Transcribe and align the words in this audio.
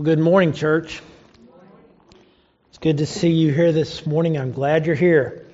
Well, 0.00 0.06
good 0.06 0.18
morning, 0.18 0.54
church. 0.54 1.02
It's 2.70 2.78
good 2.78 2.96
to 2.98 3.06
see 3.06 3.32
you 3.32 3.52
here 3.52 3.70
this 3.70 4.06
morning. 4.06 4.38
I'm 4.38 4.52
glad 4.52 4.86
you're 4.86 4.94
here. 4.94 5.44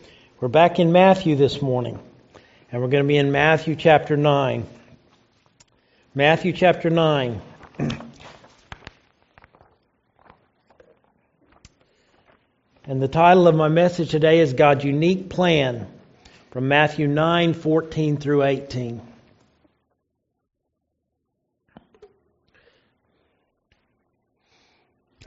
We're 0.40 0.46
back 0.46 0.78
in 0.78 0.92
Matthew 0.92 1.34
this 1.34 1.60
morning, 1.60 1.98
and 2.70 2.80
we're 2.80 2.86
going 2.86 3.02
to 3.02 3.08
be 3.08 3.16
in 3.16 3.32
Matthew 3.32 3.74
chapter 3.74 4.16
9. 4.16 4.64
Matthew 6.14 6.52
chapter 6.52 6.90
9. 6.90 7.42
and 12.84 13.02
the 13.02 13.08
title 13.08 13.48
of 13.48 13.56
my 13.56 13.66
message 13.66 14.12
today 14.12 14.38
is 14.38 14.52
God's 14.52 14.84
Unique 14.84 15.28
Plan 15.28 15.88
from 16.52 16.68
Matthew 16.68 17.08
9 17.08 17.52
14 17.52 18.18
through 18.18 18.44
18. 18.44 19.15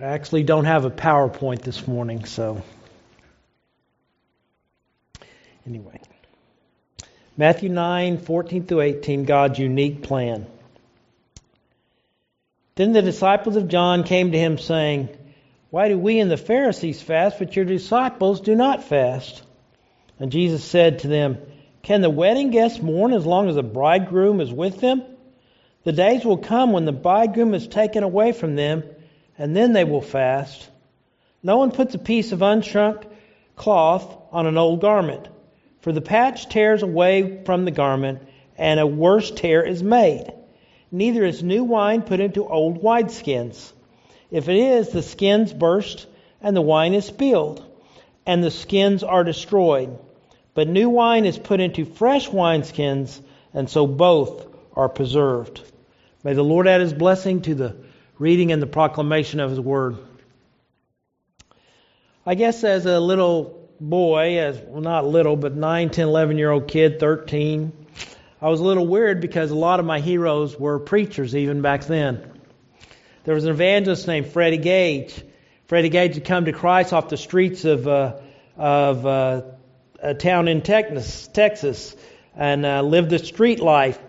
I 0.02 0.06
actually 0.06 0.44
don't 0.44 0.64
have 0.64 0.86
a 0.86 0.90
PowerPoint 0.90 1.62
this 1.62 1.86
morning, 1.86 2.24
so 2.24 2.62
anyway. 5.68 6.00
Matthew 7.36 7.68
9, 7.68 8.20
14 8.20 8.66
through 8.66 8.80
18, 8.80 9.26
God's 9.26 9.60
unique 9.60 10.02
plan. 10.04 10.46
Then 12.76 12.94
the 12.94 13.02
disciples 13.02 13.58
of 13.58 13.68
John 13.68 14.06
came 14.06 14.32
to 14.32 14.38
him, 14.38 14.58
saying, 14.58 15.10
Why 15.70 15.90
do 15.90 16.00
we 16.00 16.22
and 16.22 16.32
the 16.32 16.38
Pharisees 16.38 17.02
fast, 17.02 17.38
but 17.38 17.58
your 17.58 17.66
disciples 17.66 18.40
do 18.40 18.56
not 18.56 18.86
fast? 18.86 19.44
And 20.18 20.32
Jesus 20.32 20.64
said 20.64 21.00
to 21.00 21.10
them, 21.10 21.40
Can 21.82 22.00
the 22.00 22.10
wedding 22.10 22.52
guests 22.52 22.82
mourn 22.82 23.12
as 23.12 23.26
long 23.26 23.50
as 23.50 23.56
the 23.56 23.64
bridegroom 23.64 24.40
is 24.40 24.52
with 24.52 24.80
them? 24.80 25.04
The 25.84 25.92
days 25.92 26.24
will 26.24 26.38
come 26.38 26.72
when 26.72 26.86
the 26.86 26.94
bridegroom 26.94 27.54
is 27.54 27.68
taken 27.68 28.04
away 28.04 28.32
from 28.32 28.56
them 28.56 28.84
and 29.40 29.56
then 29.56 29.72
they 29.72 29.86
will 29.86 30.02
fast. 30.02 30.70
No 31.42 31.58
one 31.58 31.72
puts 31.72 31.96
a 31.96 32.00
piece 32.00 32.34
of 32.34 32.42
unshrunk 32.42 33.06
cloth 33.56 34.18
on 34.32 34.46
an 34.46 34.58
old 34.58 34.82
garment, 34.82 35.28
for 35.82 35.94
the 35.94 36.02
patch 36.02 36.50
tears 36.50 36.84
away 36.84 37.42
from 37.46 37.64
the 37.64 37.72
garment, 37.72 38.20
and 38.58 38.80
a 38.80 38.86
worse 38.86 39.32
tear 39.32 39.64
is 39.64 39.82
made. 39.82 40.32
Neither 40.92 41.24
is 41.24 41.42
new 41.42 41.64
wine 41.64 42.02
put 42.02 42.20
into 42.20 42.46
old 42.46 42.84
wineskins. 42.84 43.72
If 44.30 44.50
it 44.50 44.58
is, 44.58 44.90
the 44.90 45.02
skins 45.02 45.54
burst, 45.54 46.06
and 46.42 46.56
the 46.56 46.62
wine 46.62 46.94
is 46.94 47.06
spilled, 47.06 47.64
and 48.26 48.44
the 48.44 48.52
skins 48.52 49.04
are 49.04 49.24
destroyed. 49.24 49.98
But 50.54 50.68
new 50.68 50.90
wine 50.90 51.26
is 51.26 51.40
put 51.40 51.62
into 51.62 51.86
fresh 51.86 52.28
wineskins, 52.28 53.22
and 53.54 53.70
so 53.70 53.88
both 53.88 54.48
are 54.76 54.90
preserved. 54.90 55.62
May 56.24 56.34
the 56.34 56.44
Lord 56.44 56.68
add 56.68 56.82
his 56.82 56.94
blessing 56.94 57.42
to 57.44 57.56
the 57.56 57.76
reading 58.20 58.52
and 58.52 58.62
the 58.62 58.68
proclamation 58.68 59.40
of 59.40 59.50
His 59.50 59.60
Word. 59.60 59.98
I 62.26 62.36
guess 62.36 62.64
as 62.64 62.86
a 62.86 63.00
little 63.00 63.70
boy, 63.80 64.40
as 64.40 64.60
well, 64.60 64.82
not 64.82 65.08
little, 65.08 65.36
but 65.36 65.56
9, 65.56 65.90
10, 65.90 66.08
11 66.08 66.38
year 66.38 66.52
old 66.52 66.68
kid, 66.68 67.00
13, 67.00 67.72
I 68.42 68.50
was 68.50 68.60
a 68.60 68.64
little 68.64 68.86
weird 68.86 69.22
because 69.22 69.52
a 69.52 69.56
lot 69.56 69.80
of 69.80 69.86
my 69.86 70.00
heroes 70.00 70.58
were 70.60 70.80
preachers 70.80 71.36
even 71.36 71.62
back 71.62 71.86
then. 71.86 72.30
There 73.24 73.36
was 73.36 73.46
an 73.46 73.52
evangelist 73.52 74.08
named 74.08 74.28
Freddie 74.28 74.58
Gage. 74.58 75.24
Freddie 75.68 75.90
Gage 75.90 76.16
had 76.16 76.26
come 76.26 76.46
to 76.46 76.52
Christ 76.52 76.94
off 76.94 77.10
the 77.10 77.18
streets 77.18 77.64
of, 77.66 77.88
uh, 77.88 78.18
of 78.58 79.06
uh, 79.06 79.42
a 80.02 80.14
town 80.14 80.48
in 80.48 80.62
Texas, 80.62 81.28
Texas 81.28 81.96
and 82.36 82.66
uh, 82.66 82.82
lived 82.82 83.10
the 83.10 83.20
street 83.20 83.60
life. 83.60 84.00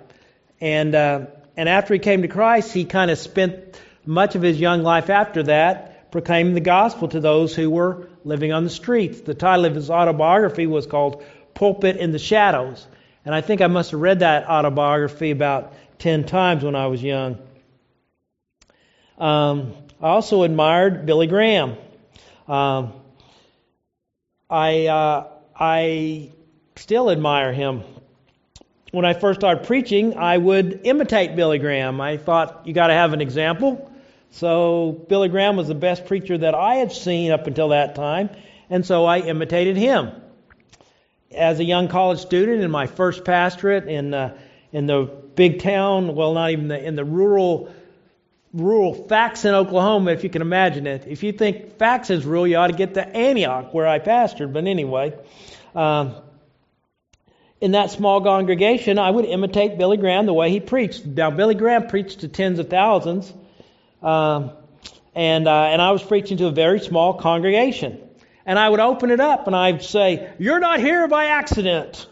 And, 0.60 0.94
uh, 0.94 1.26
and 1.56 1.68
after 1.68 1.94
he 1.94 2.00
came 2.00 2.22
to 2.22 2.28
Christ, 2.28 2.72
he 2.72 2.84
kind 2.84 3.10
of 3.10 3.18
spent 3.18 3.80
much 4.06 4.34
of 4.34 4.42
his 4.42 4.58
young 4.58 4.82
life 4.82 5.10
after 5.10 5.42
that 5.44 5.90
proclaiming 6.10 6.54
the 6.54 6.60
gospel 6.60 7.08
to 7.08 7.20
those 7.20 7.54
who 7.54 7.70
were 7.70 8.08
living 8.24 8.52
on 8.52 8.64
the 8.64 8.70
streets. 8.70 9.20
The 9.20 9.34
title 9.34 9.64
of 9.64 9.74
his 9.74 9.90
autobiography 9.90 10.66
was 10.66 10.86
called 10.86 11.24
Pulpit 11.54 11.96
in 11.96 12.12
the 12.12 12.18
Shadows. 12.18 12.86
And 13.24 13.34
I 13.34 13.40
think 13.40 13.60
I 13.60 13.66
must 13.66 13.92
have 13.92 14.00
read 14.00 14.20
that 14.20 14.48
autobiography 14.48 15.30
about 15.30 15.72
10 15.98 16.24
times 16.24 16.64
when 16.64 16.74
I 16.74 16.86
was 16.86 17.02
young. 17.02 17.38
Um, 19.18 19.74
I 20.00 20.08
also 20.08 20.42
admired 20.42 21.04
Billy 21.04 21.26
Graham. 21.26 21.76
Um, 22.48 22.94
I, 24.48 24.86
uh, 24.86 25.28
I 25.54 26.32
still 26.76 27.10
admire 27.10 27.52
him. 27.52 27.82
When 28.90 29.04
I 29.04 29.12
first 29.12 29.38
started 29.38 29.66
preaching, 29.66 30.16
I 30.16 30.36
would 30.36 30.80
imitate 30.82 31.36
Billy 31.36 31.58
Graham. 31.58 32.00
I 32.00 32.16
thought 32.16 32.62
you 32.66 32.72
got 32.72 32.88
to 32.88 32.94
have 32.94 33.12
an 33.12 33.20
example. 33.20 33.89
So 34.30 35.04
Billy 35.08 35.28
Graham 35.28 35.56
was 35.56 35.68
the 35.68 35.74
best 35.74 36.06
preacher 36.06 36.38
that 36.38 36.54
I 36.54 36.76
had 36.76 36.92
seen 36.92 37.30
up 37.30 37.46
until 37.46 37.68
that 37.68 37.94
time, 37.94 38.30
and 38.68 38.86
so 38.86 39.04
I 39.04 39.18
imitated 39.18 39.76
him. 39.76 40.12
As 41.34 41.60
a 41.60 41.64
young 41.64 41.88
college 41.88 42.20
student 42.20 42.62
in 42.62 42.70
my 42.70 42.86
first 42.86 43.24
pastorate 43.24 43.88
in 43.88 44.14
uh, 44.14 44.36
in 44.72 44.86
the 44.86 45.02
big 45.34 45.60
town, 45.62 46.14
well, 46.14 46.34
not 46.34 46.50
even 46.50 46.68
the, 46.68 46.82
in 46.82 46.96
the 46.96 47.04
rural 47.04 47.72
rural 48.52 48.94
Faxon 48.94 49.54
Oklahoma, 49.54 50.10
if 50.12 50.24
you 50.24 50.30
can 50.30 50.42
imagine 50.42 50.86
it. 50.86 51.06
If 51.06 51.22
you 51.22 51.32
think 51.32 51.78
Fax 51.78 52.10
is 52.10 52.24
rural, 52.24 52.46
you 52.46 52.56
ought 52.56 52.68
to 52.68 52.76
get 52.76 52.94
to 52.94 53.06
Antioch, 53.06 53.72
where 53.72 53.86
I 53.86 54.00
pastored. 54.00 54.52
But 54.52 54.66
anyway, 54.66 55.16
um, 55.74 56.16
in 57.60 57.72
that 57.72 57.90
small 57.90 58.20
congregation, 58.22 58.98
I 58.98 59.10
would 59.10 59.24
imitate 59.24 59.78
Billy 59.78 59.96
Graham 59.96 60.26
the 60.26 60.34
way 60.34 60.50
he 60.50 60.60
preached. 60.60 61.06
Now, 61.06 61.30
Billy 61.30 61.54
Graham 61.54 61.86
preached 61.86 62.20
to 62.20 62.28
tens 62.28 62.58
of 62.58 62.68
thousands. 62.68 63.32
Um, 64.02 64.52
and, 65.14 65.48
uh, 65.48 65.64
and 65.64 65.82
I 65.82 65.90
was 65.90 66.02
preaching 66.02 66.38
to 66.38 66.46
a 66.46 66.50
very 66.50 66.80
small 66.80 67.14
congregation. 67.14 68.00
And 68.46 68.58
I 68.58 68.68
would 68.68 68.80
open 68.80 69.10
it 69.10 69.20
up 69.20 69.46
and 69.46 69.54
I'd 69.54 69.82
say, 69.82 70.32
You're 70.38 70.60
not 70.60 70.80
here 70.80 71.06
by 71.08 71.26
accident. 71.26 72.06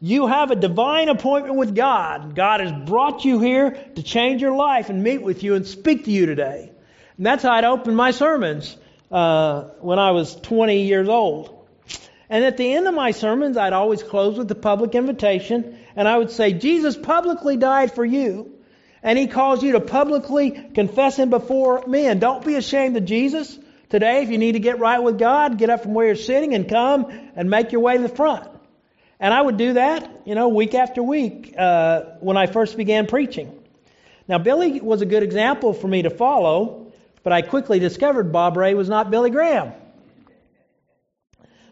You 0.00 0.26
have 0.26 0.50
a 0.50 0.56
divine 0.56 1.08
appointment 1.08 1.56
with 1.56 1.74
God. 1.74 2.34
God 2.34 2.60
has 2.60 2.70
brought 2.86 3.24
you 3.24 3.40
here 3.40 3.70
to 3.70 4.02
change 4.02 4.42
your 4.42 4.54
life 4.54 4.90
and 4.90 5.02
meet 5.02 5.22
with 5.22 5.42
you 5.42 5.54
and 5.54 5.66
speak 5.66 6.04
to 6.04 6.10
you 6.10 6.26
today. 6.26 6.70
And 7.16 7.26
that's 7.26 7.42
how 7.42 7.52
I'd 7.52 7.64
open 7.64 7.94
my 7.94 8.10
sermons 8.10 8.76
uh, 9.10 9.62
when 9.80 9.98
I 9.98 10.10
was 10.10 10.34
20 10.36 10.82
years 10.82 11.08
old. 11.08 11.66
And 12.28 12.44
at 12.44 12.56
the 12.56 12.74
end 12.74 12.86
of 12.86 12.94
my 12.94 13.12
sermons, 13.12 13.56
I'd 13.56 13.72
always 13.72 14.02
close 14.02 14.36
with 14.36 14.48
the 14.48 14.54
public 14.54 14.94
invitation, 14.94 15.78
and 15.94 16.06
I 16.08 16.18
would 16.18 16.30
say, 16.30 16.52
Jesus 16.52 16.96
publicly 16.96 17.56
died 17.56 17.92
for 17.92 18.04
you 18.04 18.55
and 19.06 19.16
he 19.16 19.28
calls 19.28 19.62
you 19.62 19.72
to 19.72 19.80
publicly 19.80 20.50
confess 20.50 21.16
him 21.16 21.30
before 21.30 21.84
men. 21.86 22.18
Don't 22.18 22.44
be 22.44 22.56
ashamed 22.56 22.96
of 22.96 23.04
Jesus. 23.04 23.56
Today, 23.88 24.24
if 24.24 24.30
you 24.30 24.36
need 24.36 24.52
to 24.52 24.58
get 24.58 24.80
right 24.80 24.98
with 24.98 25.16
God, 25.16 25.58
get 25.58 25.70
up 25.70 25.84
from 25.84 25.94
where 25.94 26.06
you're 26.06 26.16
sitting 26.16 26.54
and 26.54 26.68
come 26.68 27.06
and 27.36 27.48
make 27.48 27.70
your 27.70 27.82
way 27.82 27.96
to 27.96 28.02
the 28.02 28.08
front. 28.08 28.48
And 29.20 29.32
I 29.32 29.40
would 29.40 29.58
do 29.58 29.74
that, 29.74 30.22
you 30.26 30.34
know, 30.34 30.48
week 30.48 30.74
after 30.74 31.04
week 31.04 31.54
uh, 31.56 32.00
when 32.18 32.36
I 32.36 32.46
first 32.48 32.76
began 32.76 33.06
preaching. 33.06 33.56
Now, 34.26 34.38
Billy 34.38 34.80
was 34.80 35.02
a 35.02 35.06
good 35.06 35.22
example 35.22 35.72
for 35.72 35.86
me 35.86 36.02
to 36.02 36.10
follow, 36.10 36.90
but 37.22 37.32
I 37.32 37.42
quickly 37.42 37.78
discovered 37.78 38.32
Bob 38.32 38.56
Ray 38.56 38.74
was 38.74 38.88
not 38.88 39.12
Billy 39.12 39.30
Graham. 39.30 39.72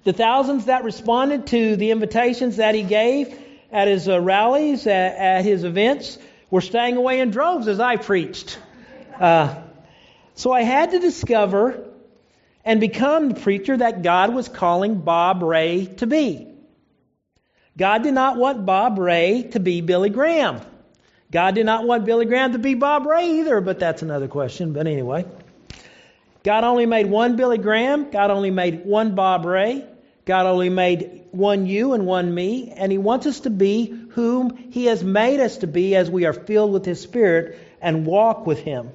The 0.05 0.13
thousands 0.13 0.67
that 0.67 0.85
responded 0.85 1.49
to 1.49 1.75
the 1.75 1.91
invitations 1.91 2.59
that 2.59 2.77
he 2.77 2.85
gave 2.85 3.37
at 3.73 3.89
his 3.89 4.09
uh, 4.09 4.21
rallies, 4.21 4.87
at, 4.87 5.17
at 5.17 5.45
his 5.45 5.65
events, 5.65 6.17
were 6.55 6.61
staying 6.61 6.97
away 6.97 7.19
in 7.19 7.33
droves 7.33 7.67
as 7.67 7.81
I 7.81 7.97
preached. 7.97 8.61
Uh, 9.19 9.57
so 10.37 10.53
I 10.53 10.63
had 10.63 10.93
to 10.93 11.01
discover 11.01 11.83
and 12.65 12.81
become 12.81 13.31
the 13.31 13.41
preacher 13.41 13.77
that 13.77 14.03
God 14.03 14.33
was 14.33 14.49
calling 14.49 15.01
Bob 15.01 15.43
Ray 15.43 15.87
to 15.97 16.07
be. 16.07 16.47
God 17.77 18.05
did 18.05 18.15
not 18.15 18.37
want 18.37 18.65
Bob 18.65 19.01
Ray 19.01 19.49
to 19.51 19.59
be 19.59 19.81
Billy 19.81 20.11
Graham. 20.11 20.61
God 21.33 21.57
did 21.57 21.67
not 21.67 21.89
want 21.89 22.05
Billy 22.05 22.25
Graham 22.25 22.53
to 22.53 22.61
be 22.61 22.75
Bob 22.75 23.05
Ray 23.05 23.41
either, 23.41 23.61
but 23.61 23.81
that's 23.81 24.03
another 24.03 24.29
question. 24.29 24.75
But 24.75 24.87
anyway, 24.87 25.25
God 26.45 26.63
only 26.63 26.87
made 26.87 27.07
one 27.07 27.35
Billy 27.35 27.59
Graham. 27.59 28.13
God 28.13 28.31
only 28.31 28.53
made 28.53 28.85
one 28.85 29.17
Bob 29.17 29.45
Ray. 29.45 29.85
God 30.25 30.47
only 30.47 30.69
made 30.69 31.25
one 31.33 31.67
you 31.67 31.95
and 31.95 32.07
one 32.07 32.33
me, 32.33 32.73
and 32.77 32.93
He 32.93 32.99
wants 32.99 33.27
us 33.27 33.41
to 33.41 33.51
be 33.51 34.04
whom 34.15 34.57
He 34.71 34.87
has 34.87 35.03
made 35.03 35.41
us 35.41 35.59
to 35.59 35.67
be 35.67 35.95
as 35.97 36.11
we 36.11 36.25
are 36.25 36.33
filled 36.33 36.73
with 36.73 36.85
His 36.85 37.01
Spirit 37.01 37.59
and 37.81 38.07
walk 38.07 38.47
with 38.47 38.61
Him. 38.61 38.91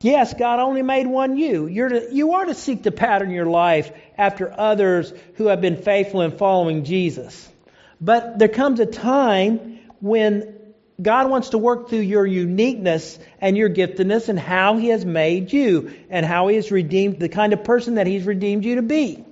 Yes, 0.00 0.34
God 0.34 0.60
only 0.60 0.82
made 0.82 1.06
one 1.06 1.38
you. 1.38 1.66
You're 1.66 1.88
to, 1.88 2.14
you 2.14 2.34
are 2.34 2.44
to 2.44 2.54
seek 2.54 2.82
to 2.82 2.90
pattern 2.90 3.30
your 3.30 3.46
life 3.46 3.90
after 4.18 4.52
others 4.52 5.12
who 5.36 5.46
have 5.46 5.62
been 5.62 5.78
faithful 5.78 6.20
in 6.20 6.36
following 6.36 6.84
Jesus. 6.84 7.48
But 8.00 8.38
there 8.38 8.48
comes 8.48 8.80
a 8.80 8.86
time 8.86 9.78
when 10.00 10.58
God 11.00 11.30
wants 11.30 11.50
to 11.50 11.58
work 11.58 11.88
through 11.88 12.00
your 12.00 12.26
uniqueness 12.26 13.18
and 13.40 13.56
your 13.56 13.70
giftedness 13.70 14.28
and 14.28 14.38
how 14.38 14.76
He 14.76 14.88
has 14.88 15.04
made 15.04 15.52
you 15.52 15.94
and 16.10 16.26
how 16.26 16.48
He 16.48 16.56
has 16.56 16.70
redeemed 16.70 17.18
the 17.18 17.28
kind 17.28 17.52
of 17.52 17.64
person 17.64 17.94
that 17.94 18.06
He's 18.06 18.24
redeemed 18.24 18.64
you 18.64 18.76
to 18.76 18.82
be. 18.82 19.24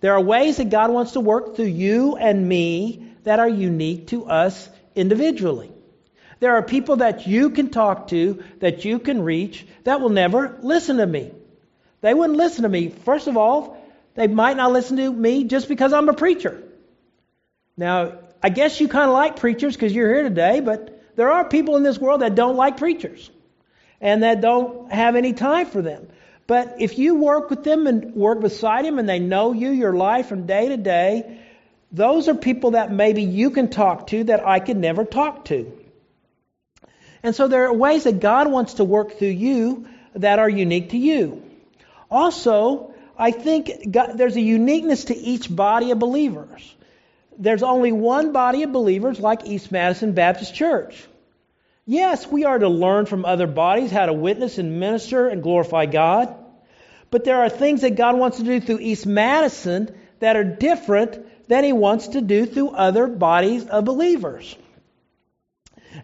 There 0.00 0.14
are 0.14 0.20
ways 0.20 0.56
that 0.56 0.70
God 0.70 0.90
wants 0.90 1.12
to 1.12 1.20
work 1.20 1.56
through 1.56 1.66
you 1.66 2.16
and 2.16 2.48
me 2.48 3.09
that 3.24 3.38
are 3.38 3.48
unique 3.48 4.08
to 4.08 4.26
us 4.26 4.68
individually. 4.94 5.70
There 6.40 6.54
are 6.54 6.62
people 6.62 6.96
that 6.96 7.26
you 7.26 7.50
can 7.50 7.68
talk 7.68 8.08
to, 8.08 8.42
that 8.60 8.84
you 8.84 8.98
can 8.98 9.22
reach, 9.22 9.66
that 9.84 10.00
will 10.00 10.08
never 10.08 10.58
listen 10.62 10.96
to 10.96 11.06
me. 11.06 11.32
They 12.00 12.14
wouldn't 12.14 12.38
listen 12.38 12.62
to 12.62 12.68
me. 12.68 12.88
First 12.88 13.26
of 13.26 13.36
all, 13.36 13.76
they 14.14 14.26
might 14.26 14.56
not 14.56 14.72
listen 14.72 14.96
to 14.96 15.12
me 15.12 15.44
just 15.44 15.68
because 15.68 15.92
I'm 15.92 16.08
a 16.08 16.14
preacher. 16.14 16.62
Now, 17.76 18.18
I 18.42 18.48
guess 18.48 18.80
you 18.80 18.88
kind 18.88 19.08
of 19.08 19.12
like 19.12 19.36
preachers 19.36 19.74
because 19.74 19.94
you're 19.94 20.12
here 20.12 20.22
today, 20.22 20.60
but 20.60 21.02
there 21.16 21.30
are 21.30 21.44
people 21.44 21.76
in 21.76 21.82
this 21.82 21.98
world 21.98 22.22
that 22.22 22.34
don't 22.34 22.56
like 22.56 22.78
preachers 22.78 23.30
and 24.00 24.22
that 24.22 24.40
don't 24.40 24.90
have 24.90 25.16
any 25.16 25.34
time 25.34 25.66
for 25.66 25.82
them. 25.82 26.08
But 26.46 26.76
if 26.80 26.98
you 26.98 27.16
work 27.16 27.50
with 27.50 27.62
them 27.64 27.86
and 27.86 28.14
work 28.14 28.40
beside 28.40 28.84
them 28.84 28.98
and 28.98 29.08
they 29.08 29.18
know 29.18 29.52
you, 29.52 29.70
your 29.70 29.92
life 29.92 30.26
from 30.26 30.46
day 30.46 30.68
to 30.68 30.76
day, 30.76 31.39
those 31.92 32.28
are 32.28 32.34
people 32.34 32.72
that 32.72 32.92
maybe 32.92 33.22
you 33.22 33.50
can 33.50 33.68
talk 33.68 34.08
to 34.08 34.24
that 34.24 34.46
I 34.46 34.60
could 34.60 34.76
never 34.76 35.04
talk 35.04 35.46
to. 35.46 35.72
And 37.22 37.34
so 37.34 37.48
there 37.48 37.66
are 37.66 37.72
ways 37.72 38.04
that 38.04 38.20
God 38.20 38.50
wants 38.50 38.74
to 38.74 38.84
work 38.84 39.18
through 39.18 39.28
you 39.28 39.86
that 40.14 40.38
are 40.38 40.48
unique 40.48 40.90
to 40.90 40.98
you. 40.98 41.42
Also, 42.10 42.94
I 43.18 43.30
think 43.30 43.90
God, 43.90 44.16
there's 44.16 44.36
a 44.36 44.40
uniqueness 44.40 45.04
to 45.04 45.16
each 45.16 45.54
body 45.54 45.90
of 45.90 45.98
believers. 45.98 46.74
There's 47.38 47.62
only 47.62 47.92
one 47.92 48.32
body 48.32 48.62
of 48.62 48.72
believers 48.72 49.20
like 49.20 49.46
East 49.46 49.70
Madison 49.70 50.12
Baptist 50.12 50.54
Church. 50.54 51.06
Yes, 51.86 52.26
we 52.26 52.44
are 52.44 52.58
to 52.58 52.68
learn 52.68 53.06
from 53.06 53.24
other 53.24 53.46
bodies 53.46 53.90
how 53.90 54.06
to 54.06 54.12
witness 54.12 54.58
and 54.58 54.78
minister 54.78 55.28
and 55.28 55.42
glorify 55.42 55.86
God. 55.86 56.34
But 57.10 57.24
there 57.24 57.40
are 57.40 57.48
things 57.48 57.80
that 57.80 57.96
God 57.96 58.16
wants 58.16 58.36
to 58.36 58.44
do 58.44 58.60
through 58.60 58.78
East 58.78 59.06
Madison 59.06 59.94
that 60.20 60.36
are 60.36 60.44
different 60.44 61.26
than 61.50 61.64
He 61.64 61.72
wants 61.72 62.08
to 62.08 62.20
do 62.20 62.46
through 62.46 62.70
other 62.70 63.08
bodies 63.08 63.66
of 63.66 63.84
believers. 63.84 64.56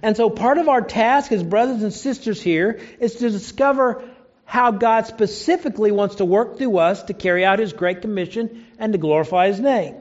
And 0.03 0.17
so 0.17 0.29
part 0.29 0.59
of 0.59 0.69
our 0.69 0.81
task 0.81 1.31
as 1.31 1.45
brothers 1.45 1.85
and 1.85 1.93
sisters 1.93 2.43
here 2.43 2.81
is 2.99 3.15
to 3.17 3.31
discover 3.31 4.03
how 4.45 4.73
God 4.73 5.07
specifically 5.07 5.93
wants 5.93 6.17
to 6.17 6.25
work 6.25 6.59
through 6.59 6.79
us 6.79 7.05
to 7.05 7.15
carry 7.15 7.45
out 7.45 7.61
His 7.61 7.73
great 7.73 8.03
commission 8.03 8.67
and 8.81 8.93
to 8.93 8.99
glorify 8.99 9.47
His 9.47 9.61
name. 9.61 9.95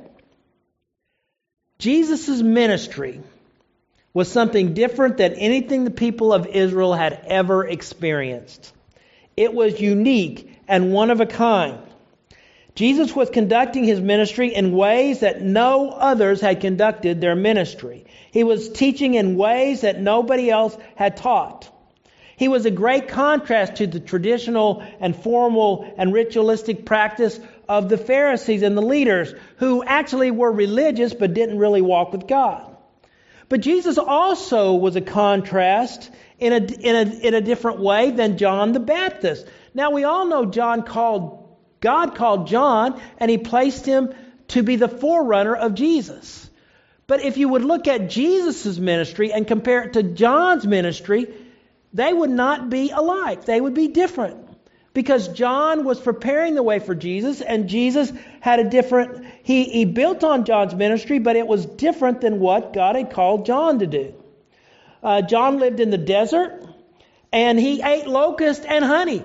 Jesus' 1.77 2.41
ministry 2.41 3.21
was 4.15 4.31
something 4.31 4.73
different 4.73 5.17
than 5.17 5.33
anything 5.33 5.83
the 5.83 5.91
people 5.91 6.33
of 6.33 6.47
Israel 6.47 6.95
had 6.95 7.21
ever 7.27 7.67
experienced. 7.67 8.73
It 9.37 9.53
was 9.53 9.79
unique 9.79 10.59
and 10.67 10.91
one 10.91 11.11
of 11.11 11.21
a 11.21 11.27
kind. 11.27 11.84
Jesus 12.75 13.15
was 13.15 13.29
conducting 13.29 13.85
his 13.85 14.01
ministry 14.01 14.53
in 14.53 14.73
ways 14.73 15.21
that 15.21 15.41
no 15.41 15.89
others 15.89 16.41
had 16.41 16.59
conducted 16.59 17.21
their 17.21 17.35
ministry. 17.35 18.05
He 18.31 18.43
was 18.43 18.69
teaching 18.69 19.13
in 19.13 19.37
ways 19.37 19.81
that 19.81 20.01
nobody 20.01 20.49
else 20.49 20.77
had 20.95 21.15
taught. 21.15 21.71
He 22.35 22.49
was 22.49 22.65
a 22.65 22.71
great 22.71 23.07
contrast 23.07 23.75
to 23.75 23.87
the 23.87 24.01
traditional 24.01 24.83
and 24.99 25.15
formal 25.15 25.93
and 25.97 26.13
ritualistic 26.13 26.85
practice 26.85 27.39
of 27.69 27.87
the 27.87 27.97
Pharisees 27.97 28.61
and 28.61 28.77
the 28.77 28.81
leaders 28.81 29.33
who 29.57 29.81
actually 29.81 30.31
were 30.31 30.51
religious 30.51 31.13
but 31.13 31.33
didn't 31.33 31.57
really 31.57 31.81
walk 31.81 32.11
with 32.11 32.27
God. 32.27 32.75
But 33.47 33.61
Jesus 33.61 33.97
also 33.97 34.73
was 34.73 34.97
a 34.97 35.01
contrast 35.01 36.11
in 36.39 36.51
a, 36.51 36.57
in 36.57 36.95
a, 36.95 37.27
in 37.27 37.33
a 37.35 37.41
different 37.41 37.79
way 37.79 38.11
than 38.11 38.37
John 38.37 38.73
the 38.73 38.79
Baptist. 38.81 39.47
Now 39.73 39.91
we 39.91 40.03
all 40.03 40.25
know 40.25 40.45
John 40.45 40.83
called, 40.83 41.44
God 41.81 42.15
called 42.15 42.47
John 42.47 42.99
and 43.17 43.29
he 43.29 43.37
placed 43.37 43.85
him 43.85 44.13
to 44.49 44.63
be 44.63 44.75
the 44.75 44.87
forerunner 44.87 45.55
of 45.55 45.75
Jesus. 45.75 46.49
But 47.07 47.23
if 47.23 47.37
you 47.37 47.49
would 47.49 47.63
look 47.63 47.87
at 47.87 48.09
Jesus' 48.09 48.79
ministry 48.79 49.31
and 49.31 49.47
compare 49.47 49.83
it 49.83 49.93
to 49.93 50.03
John's 50.03 50.65
ministry, 50.65 51.33
they 51.93 52.11
would 52.11 52.29
not 52.31 52.69
be 52.69 52.89
alike. 52.89 53.45
They 53.45 53.61
would 53.61 53.73
be 53.73 53.87
different. 53.89 54.41
Because 54.93 55.27
John 55.27 55.83
was 55.83 55.99
preparing 55.99 56.55
the 56.55 56.63
way 56.63 56.79
for 56.79 56.95
Jesus, 56.95 57.41
and 57.41 57.67
Jesus 57.67 58.11
had 58.39 58.59
a 58.59 58.69
different, 58.69 59.25
he, 59.43 59.65
he 59.65 59.83
built 59.85 60.23
on 60.23 60.45
John's 60.45 60.73
ministry, 60.73 61.19
but 61.19 61.35
it 61.35 61.45
was 61.45 61.65
different 61.65 62.21
than 62.21 62.39
what 62.39 62.73
God 62.73 62.95
had 62.95 63.11
called 63.11 63.45
John 63.45 63.79
to 63.79 63.87
do. 63.87 64.13
Uh, 65.03 65.21
John 65.21 65.59
lived 65.59 65.81
in 65.81 65.89
the 65.89 65.97
desert, 65.97 66.65
and 67.31 67.59
he 67.59 67.81
ate 67.81 68.07
locust 68.07 68.65
and 68.65 68.85
honey. 68.85 69.21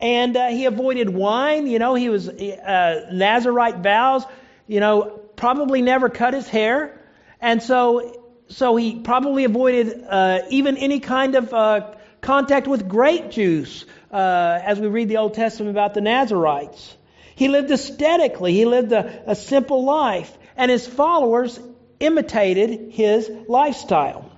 And 0.00 0.36
uh, 0.36 0.48
he 0.48 0.66
avoided 0.66 1.10
wine. 1.10 1.66
You 1.66 1.78
know, 1.78 1.94
he 1.94 2.08
was 2.08 2.28
uh, 2.28 3.08
Nazarite 3.12 3.78
vows. 3.78 4.24
You 4.66 4.80
know, 4.80 5.20
probably 5.36 5.82
never 5.82 6.08
cut 6.08 6.34
his 6.34 6.46
hair, 6.48 7.00
and 7.40 7.62
so 7.62 8.24
so 8.48 8.76
he 8.76 9.00
probably 9.00 9.44
avoided 9.44 10.04
uh, 10.08 10.40
even 10.50 10.76
any 10.76 11.00
kind 11.00 11.34
of 11.34 11.52
uh, 11.52 11.94
contact 12.20 12.66
with 12.66 12.88
grape 12.88 13.30
juice, 13.30 13.84
uh, 14.10 14.60
as 14.62 14.80
we 14.80 14.88
read 14.88 15.08
the 15.08 15.18
Old 15.18 15.34
Testament 15.34 15.70
about 15.70 15.94
the 15.94 16.00
Nazarites. 16.00 16.96
He 17.34 17.48
lived 17.48 17.70
aesthetically. 17.70 18.52
He 18.52 18.64
lived 18.64 18.92
a, 18.92 19.30
a 19.30 19.34
simple 19.34 19.84
life, 19.84 20.36
and 20.56 20.70
his 20.70 20.86
followers 20.86 21.58
imitated 22.00 22.92
his 22.92 23.30
lifestyle. 23.48 24.30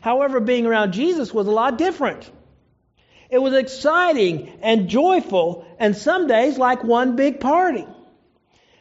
However, 0.00 0.40
being 0.40 0.66
around 0.66 0.92
Jesus 0.92 1.32
was 1.32 1.46
a 1.46 1.50
lot 1.50 1.78
different. 1.78 2.30
It 3.30 3.38
was 3.38 3.54
exciting 3.54 4.58
and 4.62 4.88
joyful, 4.88 5.66
and 5.78 5.96
some 5.96 6.26
days 6.26 6.56
like 6.56 6.82
one 6.82 7.16
big 7.16 7.40
party. 7.40 7.86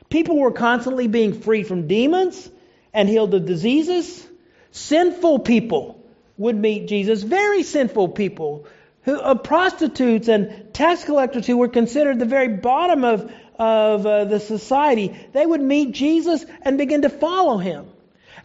People 0.10 0.38
were 0.38 0.52
constantly 0.52 1.08
being 1.08 1.34
freed 1.34 1.68
from 1.68 1.88
demons 1.88 2.50
and 2.94 3.10
healed 3.10 3.34
of 3.34 3.46
diseases. 3.46 4.26
Sinful 4.72 5.40
people 5.40 6.02
would 6.38 6.56
meet 6.56 6.88
Jesus, 6.88 7.24
very 7.24 7.64
sinful 7.64 8.10
people, 8.10 8.68
who, 9.02 9.20
uh, 9.20 9.36
prostitutes 9.36 10.30
and 10.30 10.74
tax 10.74 11.04
collectors 11.04 11.46
who 11.46 11.58
were 11.58 11.68
considered 11.68 12.20
the 12.20 12.26
very 12.26 12.48
bottom 12.48 13.04
of, 13.04 13.32
of 13.60 14.06
uh, 14.06 14.26
the 14.26 14.40
society. 14.40 15.16
They 15.34 15.46
would 15.46 15.62
meet 15.62 15.92
Jesus 15.92 16.46
and 16.62 16.78
begin 16.78 17.02
to 17.02 17.10
follow 17.10 17.58
him. 17.58 17.88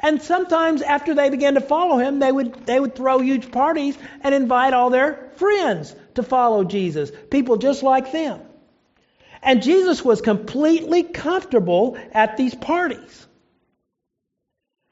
And 0.03 0.21
sometimes 0.21 0.83
after 0.83 1.15
they 1.15 1.31
began 1.31 1.55
to 1.55 1.61
follow 1.61 1.97
him, 1.97 2.19
they 2.19 2.33
would, 2.33 2.67
they 2.67 2.79
would 2.79 2.97
throw 2.97 3.21
huge 3.21 3.53
parties 3.53 3.97
and 4.23 4.35
invite 4.35 4.73
all 4.73 4.91
their 4.91 5.31
friends 5.37 5.95
to 6.17 6.25
follow 6.25 6.65
Jesus, 6.65 7.13
people 7.31 7.57
just 7.57 7.85
like 7.85 8.11
them. 8.11 8.41
And 9.43 9.63
Jesus 9.63 10.05
was 10.05 10.21
completely 10.21 11.05
comfortable 11.05 11.97
at 12.13 12.37
these 12.37 12.55
parties. 12.55 13.27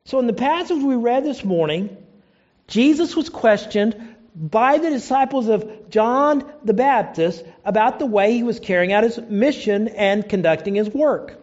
So, 0.06 0.18
in 0.18 0.26
the 0.26 0.32
passage 0.32 0.82
we 0.82 0.96
read 0.96 1.24
this 1.24 1.44
morning, 1.44 1.96
Jesus 2.66 3.14
was 3.14 3.28
questioned 3.28 4.16
by 4.34 4.78
the 4.78 4.90
disciples 4.90 5.48
of 5.48 5.90
John 5.90 6.50
the 6.64 6.74
Baptist 6.74 7.44
about 7.64 7.98
the 7.98 8.06
way 8.06 8.32
he 8.32 8.42
was 8.42 8.60
carrying 8.60 8.92
out 8.92 9.04
his 9.04 9.18
mission 9.18 9.88
and 9.88 10.28
conducting 10.28 10.74
his 10.74 10.88
work. 10.88 11.39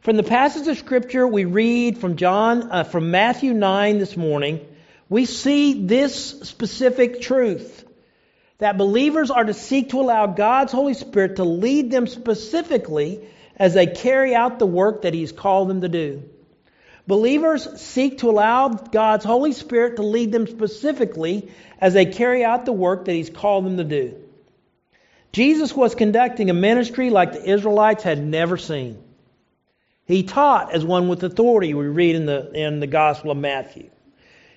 From 0.00 0.16
the 0.16 0.22
passage 0.22 0.66
of 0.66 0.78
Scripture 0.78 1.28
we 1.28 1.44
read 1.44 1.98
from 1.98 2.16
John, 2.16 2.72
uh, 2.72 2.84
from 2.84 3.10
Matthew 3.10 3.52
9 3.52 3.98
this 3.98 4.16
morning, 4.16 4.66
we 5.10 5.26
see 5.26 5.84
this 5.86 6.40
specific 6.48 7.20
truth 7.20 7.84
that 8.56 8.78
believers 8.78 9.30
are 9.30 9.44
to 9.44 9.52
seek 9.52 9.90
to 9.90 10.00
allow 10.00 10.26
God's 10.26 10.72
Holy 10.72 10.94
Spirit 10.94 11.36
to 11.36 11.44
lead 11.44 11.90
them 11.90 12.06
specifically 12.06 13.28
as 13.56 13.74
they 13.74 13.88
carry 13.88 14.34
out 14.34 14.58
the 14.58 14.64
work 14.64 15.02
that 15.02 15.12
He's 15.12 15.32
called 15.32 15.68
them 15.68 15.82
to 15.82 15.88
do. 15.90 16.22
Believers 17.06 17.78
seek 17.82 18.18
to 18.18 18.30
allow 18.30 18.68
God's 18.68 19.26
Holy 19.26 19.52
Spirit 19.52 19.96
to 19.96 20.02
lead 20.02 20.32
them 20.32 20.46
specifically 20.46 21.52
as 21.78 21.92
they 21.92 22.06
carry 22.06 22.42
out 22.42 22.64
the 22.64 22.72
work 22.72 23.04
that 23.04 23.14
He's 23.14 23.28
called 23.28 23.66
them 23.66 23.76
to 23.76 23.84
do. 23.84 24.16
Jesus 25.32 25.76
was 25.76 25.94
conducting 25.94 26.48
a 26.48 26.54
ministry 26.54 27.10
like 27.10 27.32
the 27.32 27.50
Israelites 27.50 28.02
had 28.02 28.18
never 28.18 28.56
seen. 28.56 29.04
He 30.10 30.24
taught 30.24 30.72
as 30.72 30.84
one 30.84 31.06
with 31.06 31.22
authority, 31.22 31.72
we 31.72 31.86
read 31.86 32.16
in 32.16 32.26
the, 32.26 32.50
in 32.50 32.80
the 32.80 32.88
Gospel 32.88 33.30
of 33.30 33.36
Matthew. 33.36 33.90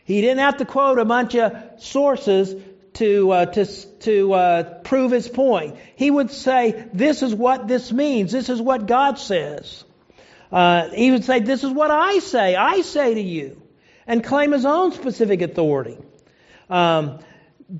He 0.03 0.19
didn't 0.19 0.39
have 0.39 0.57
to 0.57 0.65
quote 0.65 0.97
a 0.97 1.05
bunch 1.05 1.35
of 1.35 1.55
sources 1.77 2.55
to, 2.93 3.31
uh, 3.31 3.45
to, 3.45 3.65
to 3.99 4.33
uh, 4.33 4.63
prove 4.79 5.11
his 5.11 5.27
point. 5.27 5.77
He 5.95 6.09
would 6.09 6.31
say, 6.31 6.87
This 6.91 7.21
is 7.21 7.35
what 7.35 7.67
this 7.67 7.91
means. 7.91 8.31
This 8.31 8.49
is 8.49 8.59
what 8.59 8.87
God 8.87 9.19
says. 9.19 9.83
Uh, 10.51 10.89
he 10.89 11.11
would 11.11 11.23
say, 11.23 11.39
This 11.39 11.63
is 11.63 11.71
what 11.71 11.91
I 11.91 12.17
say. 12.17 12.55
I 12.55 12.81
say 12.81 13.13
to 13.13 13.21
you. 13.21 13.61
And 14.07 14.23
claim 14.23 14.53
his 14.53 14.65
own 14.65 14.91
specific 14.91 15.43
authority. 15.43 15.99
Um, 16.67 17.19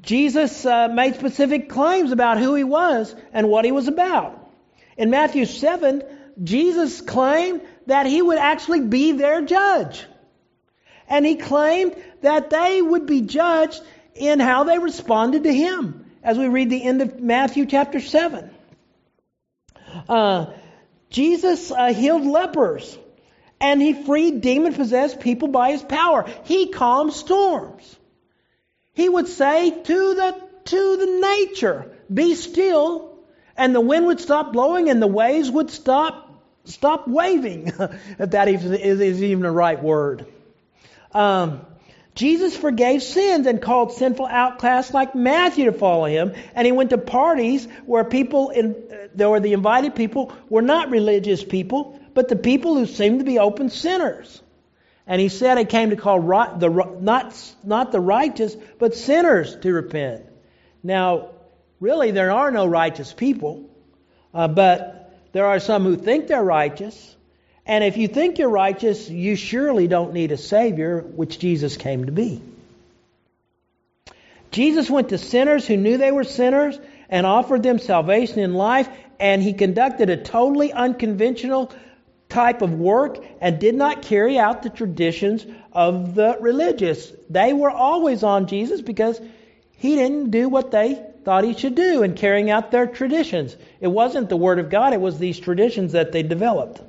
Jesus 0.03 0.63
uh, 0.63 0.89
made 0.89 1.15
specific 1.15 1.69
claims 1.69 2.11
about 2.11 2.37
who 2.37 2.53
he 2.53 2.63
was 2.63 3.15
and 3.33 3.49
what 3.49 3.65
he 3.65 3.71
was 3.71 3.87
about. 3.87 4.47
In 4.95 5.09
Matthew 5.09 5.45
7, 5.45 6.03
Jesus 6.41 7.01
claimed 7.01 7.61
that 7.87 8.05
he 8.05 8.21
would 8.21 8.37
actually 8.37 8.81
be 8.81 9.11
their 9.11 9.41
judge. 9.41 10.05
And 11.07 11.25
he 11.25 11.35
claimed 11.35 11.95
that 12.21 12.49
they 12.49 12.81
would 12.81 13.05
be 13.05 13.21
judged 13.21 13.81
in 14.15 14.39
how 14.39 14.63
they 14.63 14.79
responded 14.79 15.43
to 15.43 15.53
him, 15.53 16.05
as 16.23 16.37
we 16.37 16.47
read 16.47 16.69
the 16.69 16.83
end 16.83 17.01
of 17.01 17.19
Matthew 17.19 17.65
chapter 17.65 17.99
7. 17.99 18.49
Uh, 20.07 20.45
Jesus 21.09 21.71
uh, 21.71 21.93
healed 21.93 22.25
lepers, 22.25 22.97
And 23.59 23.81
he 23.81 23.93
freed 23.93 24.41
demon 24.41 24.73
possessed 24.73 25.19
people 25.19 25.47
by 25.49 25.71
his 25.71 25.83
power. 25.83 26.25
He 26.45 26.69
calmed 26.69 27.13
storms. 27.13 27.97
He 28.93 29.09
would 29.09 29.27
say 29.27 29.71
to 29.71 30.13
the, 30.15 30.41
to 30.65 30.97
the 30.97 31.19
nature, 31.21 31.91
be 32.11 32.35
still, 32.35 33.12
and 33.57 33.75
the 33.75 33.81
wind 33.81 34.05
would 34.07 34.19
stop 34.19 34.53
blowing 34.53 34.89
and 34.89 35.01
the 35.01 35.07
waves 35.07 35.49
would 35.49 35.69
stop, 35.69 36.29
stop 36.65 37.07
waving. 37.07 37.67
if 38.19 38.31
that 38.31 38.47
is, 38.47 39.23
even 39.23 39.43
the 39.43 39.51
right 39.51 39.81
word. 39.81 40.25
Um, 41.11 41.65
Jesus 42.15 42.55
forgave 42.55 43.01
sins 43.01 43.47
and 43.47 43.61
called 43.61 43.93
sinful 43.93 44.27
outcasts 44.27 44.93
like 44.93 45.15
Matthew 45.15 45.65
to 45.65 45.71
follow 45.71 46.05
him. 46.05 46.33
And 46.53 46.65
he 46.65 46.71
went 46.71 46.91
to 46.91 46.97
parties 46.97 47.67
where 47.85 48.03
people, 48.03 48.49
in, 48.49 48.75
there 49.15 49.29
were 49.29 49.39
the 49.39 49.53
invited 49.53 49.95
people, 49.95 50.31
were 50.49 50.61
not 50.61 50.89
religious 50.91 51.43
people, 51.43 51.99
but 52.13 52.29
the 52.29 52.35
people 52.35 52.75
who 52.75 52.85
seemed 52.85 53.19
to 53.19 53.25
be 53.25 53.39
open 53.39 53.69
sinners. 53.69 54.41
And 55.05 55.19
he 55.19 55.29
said 55.29 55.57
he 55.57 55.65
came 55.65 55.89
to 55.89 55.95
call 55.95 56.19
right, 56.19 56.59
the, 56.59 56.69
not, 56.69 57.35
not 57.63 57.91
the 57.91 57.99
righteous, 57.99 58.55
but 58.79 58.95
sinners 58.95 59.55
to 59.57 59.73
repent. 59.73 60.25
Now, 60.81 61.29
really, 61.83 62.11
there 62.11 62.31
are 62.31 62.49
no 62.49 62.65
righteous 62.65 63.11
people, 63.11 63.69
uh, 64.33 64.47
but 64.47 65.13
there 65.33 65.47
are 65.47 65.59
some 65.59 65.83
who 65.83 65.97
think 65.97 66.27
they're 66.27 66.41
righteous. 66.41 67.15
And 67.65 67.83
if 67.83 67.97
you 67.97 68.07
think 68.07 68.39
you're 68.39 68.49
righteous, 68.49 69.09
you 69.09 69.35
surely 69.35 69.87
don't 69.87 70.13
need 70.13 70.31
a 70.31 70.37
Savior, 70.37 71.01
which 71.01 71.39
Jesus 71.39 71.75
came 71.75 72.05
to 72.05 72.13
be. 72.13 72.41
Jesus 74.51 74.89
went 74.89 75.09
to 75.09 75.17
sinners 75.17 75.67
who 75.67 75.75
knew 75.75 75.97
they 75.97 76.13
were 76.13 76.23
sinners 76.23 76.79
and 77.09 77.25
offered 77.25 77.63
them 77.63 77.79
salvation 77.79 78.39
in 78.39 78.53
life, 78.53 78.87
and 79.19 79.43
he 79.43 79.51
conducted 79.51 80.09
a 80.09 80.15
totally 80.15 80.71
unconventional 80.71 81.69
type 82.29 82.61
of 82.61 82.71
work 82.71 83.17
and 83.41 83.59
did 83.59 83.75
not 83.75 84.03
carry 84.03 84.39
out 84.39 84.63
the 84.63 84.69
traditions 84.69 85.45
of 85.73 86.15
the 86.15 86.37
religious. 86.39 87.11
They 87.29 87.51
were 87.51 87.71
always 87.71 88.23
on 88.23 88.47
Jesus 88.47 88.79
because 88.79 89.19
he 89.75 89.97
didn't 89.97 90.31
do 90.31 90.47
what 90.47 90.71
they 90.71 91.12
thought 91.23 91.43
he 91.43 91.53
should 91.53 91.75
do 91.75 92.03
in 92.03 92.15
carrying 92.15 92.49
out 92.49 92.71
their 92.71 92.87
traditions. 92.87 93.55
It 93.79 93.87
wasn't 93.87 94.29
the 94.29 94.37
Word 94.37 94.59
of 94.59 94.69
God, 94.69 94.93
it 94.93 95.01
was 95.01 95.17
these 95.17 95.39
traditions 95.39 95.93
that 95.93 96.11
they 96.11 96.23
developed. 96.23 96.81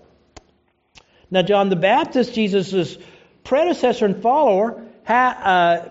Now, 1.30 1.42
John 1.42 1.68
the 1.68 1.76
Baptist, 1.76 2.34
Jesus' 2.34 2.96
predecessor 3.42 4.06
and 4.06 4.22
follower, 4.22 4.84
uh, 5.06 5.88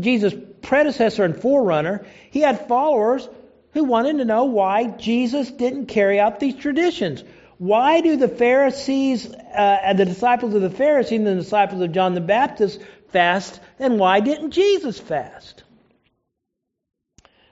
Jesus' 0.00 0.34
predecessor 0.62 1.24
and 1.24 1.40
forerunner, 1.40 2.06
he 2.30 2.40
had 2.40 2.66
followers 2.68 3.28
who 3.72 3.84
wanted 3.84 4.18
to 4.18 4.24
know 4.24 4.44
why 4.44 4.86
Jesus 4.86 5.50
didn't 5.50 5.86
carry 5.86 6.18
out 6.18 6.40
these 6.40 6.56
traditions. 6.56 7.22
Why 7.58 8.00
do 8.00 8.16
the 8.16 8.28
Pharisees 8.28 9.26
uh, 9.26 9.78
and 9.82 9.98
the 9.98 10.04
disciples 10.04 10.54
of 10.54 10.62
the 10.62 10.70
Pharisees 10.70 11.18
and 11.18 11.26
the 11.26 11.34
disciples 11.34 11.82
of 11.82 11.92
John 11.92 12.14
the 12.14 12.20
Baptist 12.20 12.80
fast, 13.08 13.60
and 13.78 13.98
why 13.98 14.20
didn't 14.20 14.50
Jesus 14.50 14.98
fast? 14.98 15.62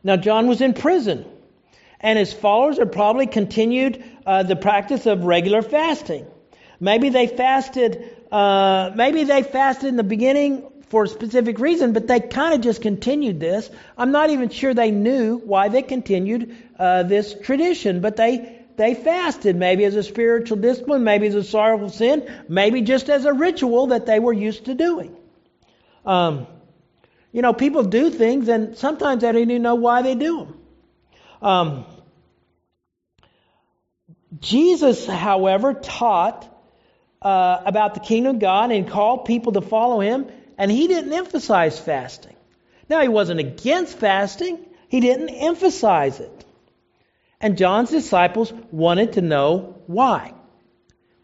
Now, 0.05 0.17
John 0.17 0.47
was 0.47 0.61
in 0.61 0.75
prison, 0.75 1.25
and 1.99 2.19
his 2.19 2.33
followers 2.33 2.79
had 2.79 2.93
probably 2.93 3.27
continued 3.27 4.05
uh, 4.27 4.43
the 4.43 4.55
practice 4.55 5.07
of 5.07 5.25
regular 5.25 5.63
fasting. 5.63 6.27
Maybe 6.79 7.09
they 7.09 7.27
fasted. 7.27 8.11
Uh, 8.31 8.91
maybe 8.95 9.25
they 9.25 9.43
fasted 9.43 9.89
in 9.89 9.97
the 9.97 10.05
beginning 10.05 10.71
for 10.89 11.05
a 11.05 11.09
specific 11.09 11.59
reason, 11.59 11.95
but 11.95 12.07
they 12.07 12.21
kind 12.21 12.55
of 12.55 12.61
just 12.61 12.83
continued 12.83 13.41
this. 13.41 13.71
I'm 13.97 14.13
not 14.13 14.29
even 14.29 14.51
sure 14.51 14.75
they 14.75 14.91
knew 14.91 15.39
why 15.39 15.69
they 15.69 15.83
continued 15.83 16.55
uh, 16.79 17.05
this 17.05 17.35
tradition, 17.43 18.01
but 18.01 18.17
they 18.17 18.61
they 18.77 18.95
fasted, 18.95 19.57
maybe 19.57 19.85
as 19.85 19.95
a 19.95 20.03
spiritual 20.03 20.59
discipline, 20.59 21.05
maybe 21.05 21.29
as 21.29 21.35
a 21.37 21.45
sorrowful 21.45 21.91
sin, 21.91 22.29
maybe 22.49 22.83
just 22.83 23.09
as 23.09 23.25
a 23.25 23.33
ritual 23.33 23.89
that 23.89 24.05
they 24.05 24.19
were 24.19 24.33
used 24.33 24.65
to 24.65 24.75
doing. 24.75 25.17
Um, 26.05 26.49
you 27.35 27.43
know, 27.43 27.53
people 27.53 27.83
do 27.83 28.11
things, 28.11 28.47
and 28.47 28.79
sometimes 28.79 29.23
they 29.23 29.33
don't 29.33 29.43
even 29.43 29.63
know 29.63 29.75
why 29.75 30.03
they 30.03 30.15
do 30.15 30.39
them. 30.39 30.61
Um, 31.43 31.85
Jesus, 34.39 35.05
however, 35.05 35.75
taught 35.75 36.49
uh, 37.21 37.61
about 37.67 37.95
the 37.95 38.01
kingdom 38.01 38.37
of 38.37 38.41
God 38.41 38.71
and 38.71 38.89
called 38.89 39.25
people 39.25 39.51
to 39.55 39.61
follow 39.61 39.99
him, 39.99 40.29
and 40.57 40.71
he 40.71 40.87
didn't 40.87 41.13
emphasize 41.13 41.77
fasting. 41.77 42.37
Now, 42.89 43.01
he 43.01 43.09
wasn't 43.09 43.41
against 43.41 43.99
fasting, 43.99 44.65
he 44.89 45.01
didn't 45.01 45.31
emphasize 45.31 46.21
it. 46.21 46.45
And 47.41 47.59
John's 47.59 47.91
disciples 47.91 48.53
wanted 48.71 49.15
to 49.15 49.23
know 49.23 49.83
why. 49.89 50.35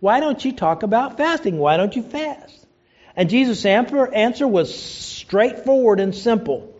Why 0.00 0.18
don't 0.18 0.44
you 0.44 0.50
talk 0.54 0.82
about 0.82 1.18
fasting? 1.18 1.58
Why 1.58 1.76
don't 1.76 1.94
you 1.94 2.02
fast? 2.02 2.66
And 3.20 3.28
Jesus' 3.28 3.66
answer 3.66 4.48
was 4.48 4.74
straightforward 4.74 6.00
and 6.00 6.14
simple. 6.14 6.74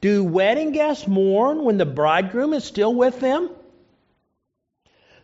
Do 0.00 0.24
wedding 0.24 0.72
guests 0.72 1.06
mourn 1.06 1.62
when 1.62 1.76
the 1.76 1.86
bridegroom 1.86 2.54
is 2.54 2.64
still 2.64 2.92
with 2.92 3.20
them? 3.20 3.50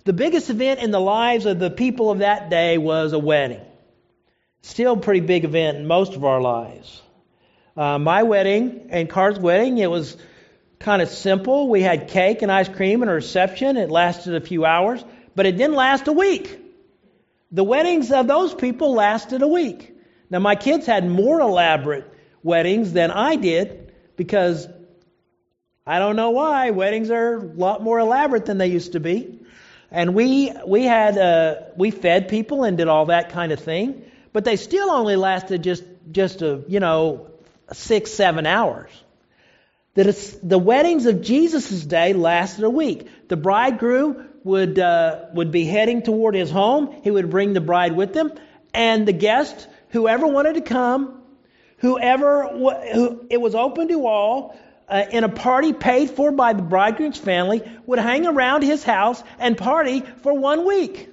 The 0.04 0.12
biggest 0.12 0.48
event 0.48 0.78
in 0.78 0.92
the 0.92 1.00
lives 1.00 1.46
of 1.46 1.58
the 1.58 1.68
people 1.68 2.12
of 2.12 2.20
that 2.20 2.48
day 2.48 2.78
was 2.78 3.12
a 3.12 3.18
wedding. 3.18 3.60
Still 4.62 4.92
a 4.92 5.00
pretty 5.00 5.18
big 5.18 5.44
event 5.44 5.78
in 5.78 5.88
most 5.88 6.14
of 6.14 6.24
our 6.24 6.40
lives. 6.40 7.02
Uh, 7.76 7.98
my 7.98 8.22
wedding 8.22 8.90
and 8.90 9.10
Car's 9.10 9.40
wedding, 9.40 9.78
it 9.78 9.90
was 9.90 10.16
kind 10.78 11.02
of 11.02 11.08
simple. 11.08 11.68
We 11.68 11.82
had 11.82 12.06
cake 12.06 12.42
and 12.42 12.52
ice 12.52 12.68
cream 12.68 13.02
and 13.02 13.10
a 13.10 13.14
reception. 13.14 13.76
It 13.76 13.90
lasted 13.90 14.36
a 14.36 14.40
few 14.40 14.64
hours, 14.64 15.04
but 15.34 15.44
it 15.44 15.56
didn't 15.56 15.74
last 15.74 16.06
a 16.06 16.12
week. 16.12 16.56
The 17.50 17.64
weddings 17.64 18.12
of 18.12 18.28
those 18.28 18.54
people 18.54 18.94
lasted 18.94 19.42
a 19.42 19.48
week. 19.48 19.94
Now, 20.30 20.38
my 20.38 20.56
kids 20.56 20.86
had 20.86 21.08
more 21.08 21.40
elaborate 21.40 22.12
weddings 22.42 22.92
than 22.92 23.10
I 23.10 23.36
did 23.36 23.92
because 24.16 24.68
I 25.86 25.98
don't 25.98 26.16
know 26.16 26.30
why. 26.30 26.70
Weddings 26.70 27.10
are 27.10 27.36
a 27.36 27.40
lot 27.40 27.82
more 27.82 27.98
elaborate 27.98 28.46
than 28.46 28.58
they 28.58 28.68
used 28.68 28.92
to 28.92 29.00
be. 29.00 29.38
And 29.90 30.14
we, 30.14 30.52
we 30.66 30.82
had, 30.82 31.16
uh, 31.16 31.54
we 31.76 31.92
fed 31.92 32.28
people 32.28 32.64
and 32.64 32.76
did 32.76 32.88
all 32.88 33.06
that 33.06 33.30
kind 33.30 33.52
of 33.52 33.60
thing, 33.60 34.02
but 34.32 34.44
they 34.44 34.56
still 34.56 34.90
only 34.90 35.14
lasted 35.14 35.62
just, 35.62 35.84
just 36.10 36.42
a, 36.42 36.64
you 36.66 36.80
know, 36.80 37.30
six, 37.72 38.10
seven 38.10 38.46
hours. 38.46 38.90
The, 39.94 40.38
the 40.42 40.58
weddings 40.58 41.06
of 41.06 41.22
Jesus' 41.22 41.84
day 41.84 42.12
lasted 42.12 42.64
a 42.64 42.70
week. 42.70 43.08
The 43.28 43.36
bridegroom 43.36 44.28
would, 44.44 44.78
uh, 44.78 45.26
would 45.32 45.52
be 45.52 45.64
heading 45.64 46.02
toward 46.02 46.34
his 46.34 46.50
home. 46.50 47.00
He 47.02 47.10
would 47.10 47.30
bring 47.30 47.52
the 47.52 47.60
bride 47.60 47.92
with 47.92 48.14
him. 48.14 48.32
And 48.74 49.06
the 49.06 49.12
guest, 49.12 49.68
whoever 49.96 50.26
wanted 50.26 50.54
to 50.54 50.60
come, 50.60 51.22
whoever, 51.78 52.48
who, 52.48 53.26
it 53.30 53.40
was 53.40 53.54
open 53.54 53.88
to 53.88 54.06
all, 54.06 54.58
uh, 54.88 55.04
in 55.10 55.24
a 55.24 55.28
party 55.28 55.72
paid 55.72 56.10
for 56.10 56.30
by 56.30 56.52
the 56.52 56.62
bridegroom's 56.62 57.18
family, 57.18 57.62
would 57.86 57.98
hang 57.98 58.26
around 58.26 58.62
his 58.62 58.84
house 58.84 59.22
and 59.38 59.56
party 59.56 60.02
for 60.22 60.32
one 60.32 60.66
week. 60.66 61.08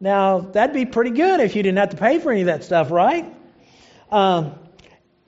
Now, 0.00 0.40
that'd 0.40 0.74
be 0.74 0.86
pretty 0.86 1.10
good 1.10 1.40
if 1.40 1.56
you 1.56 1.62
didn't 1.62 1.78
have 1.78 1.90
to 1.90 1.96
pay 1.96 2.18
for 2.18 2.30
any 2.30 2.42
of 2.42 2.46
that 2.46 2.64
stuff, 2.64 2.90
right? 2.90 3.34
Um, 4.10 4.54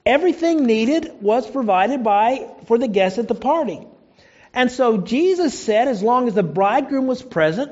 Everything 0.07 0.65
needed 0.65 1.13
was 1.21 1.49
provided 1.49 2.03
by 2.03 2.49
for 2.67 2.79
the 2.79 2.89
guests 2.89 3.19
at 3.19 3.29
the 3.29 3.35
party. 3.35 3.87
And 4.55 4.71
so 4.71 4.99
Jesus 4.99 5.59
said, 5.59 5.89
as 5.89 6.03
long 6.03 6.27
as 6.27 6.35
the 6.35 6.43
bridegroom 6.43 7.07
was 7.07 7.23
present, 7.23 7.71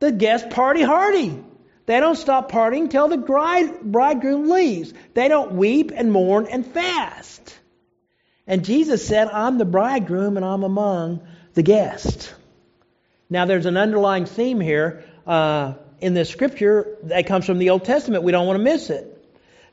the 0.00 0.10
guests 0.10 0.52
party 0.52 0.82
hardy. 0.82 1.42
They 1.90 1.98
don't 1.98 2.14
stop 2.14 2.52
partying 2.52 2.88
till 2.88 3.08
the 3.08 3.16
bride, 3.16 3.80
bridegroom 3.82 4.48
leaves. 4.48 4.94
They 5.14 5.26
don't 5.26 5.54
weep 5.54 5.90
and 5.92 6.12
mourn 6.12 6.46
and 6.48 6.64
fast. 6.64 7.58
And 8.46 8.64
Jesus 8.64 9.04
said, 9.04 9.26
I'm 9.26 9.58
the 9.58 9.64
bridegroom 9.64 10.36
and 10.36 10.46
I'm 10.46 10.62
among 10.62 11.26
the 11.54 11.64
guests. 11.64 12.32
Now, 13.28 13.44
there's 13.44 13.66
an 13.66 13.76
underlying 13.76 14.26
theme 14.26 14.60
here 14.60 15.02
uh, 15.26 15.74
in 16.00 16.14
this 16.14 16.30
scripture 16.30 16.96
that 17.02 17.26
comes 17.26 17.44
from 17.44 17.58
the 17.58 17.70
Old 17.70 17.84
Testament. 17.84 18.22
We 18.22 18.30
don't 18.30 18.46
want 18.46 18.60
to 18.60 18.64
miss 18.64 18.88
it. 18.88 19.08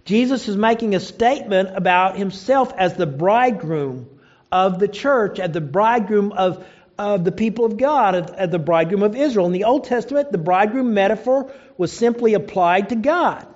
Jesus 0.04 0.48
is 0.48 0.58
making 0.58 0.96
a 0.96 1.00
statement 1.00 1.70
about 1.78 2.18
himself 2.18 2.74
as 2.76 2.96
the 2.96 3.06
bridegroom 3.06 4.10
of 4.52 4.80
the 4.80 4.88
church, 4.88 5.40
as 5.40 5.52
the 5.52 5.62
bridegroom 5.62 6.32
of, 6.32 6.66
of 6.98 7.24
the 7.24 7.32
people 7.32 7.66
of 7.66 7.78
God, 7.78 8.16
of 8.16 8.52
the 8.52 8.60
bridegroom 8.60 9.04
of 9.04 9.16
Israel. 9.16 9.46
In 9.46 9.52
the 9.52 9.66
Old 9.66 9.86
Testament, 9.86 10.32
the 10.32 10.38
bridegroom 10.38 10.94
metaphor 10.94 11.52
was 11.78 11.92
simply 11.92 12.34
applied 12.34 12.90
to 12.90 12.96
God. 12.96 13.48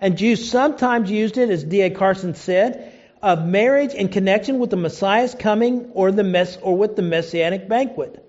And 0.00 0.18
Jews 0.18 0.50
sometimes 0.50 1.10
used 1.10 1.38
it, 1.38 1.50
as 1.50 1.64
D.A. 1.64 1.90
Carson 1.90 2.34
said, 2.34 2.92
of 3.22 3.46
marriage 3.46 3.94
in 3.94 4.08
connection 4.08 4.58
with 4.58 4.70
the 4.70 4.76
Messiah's 4.76 5.34
coming 5.34 5.90
or 5.94 6.12
the 6.12 6.22
mess 6.22 6.58
or 6.60 6.76
with 6.76 6.96
the 6.96 7.02
messianic 7.02 7.68
banquet. 7.68 8.22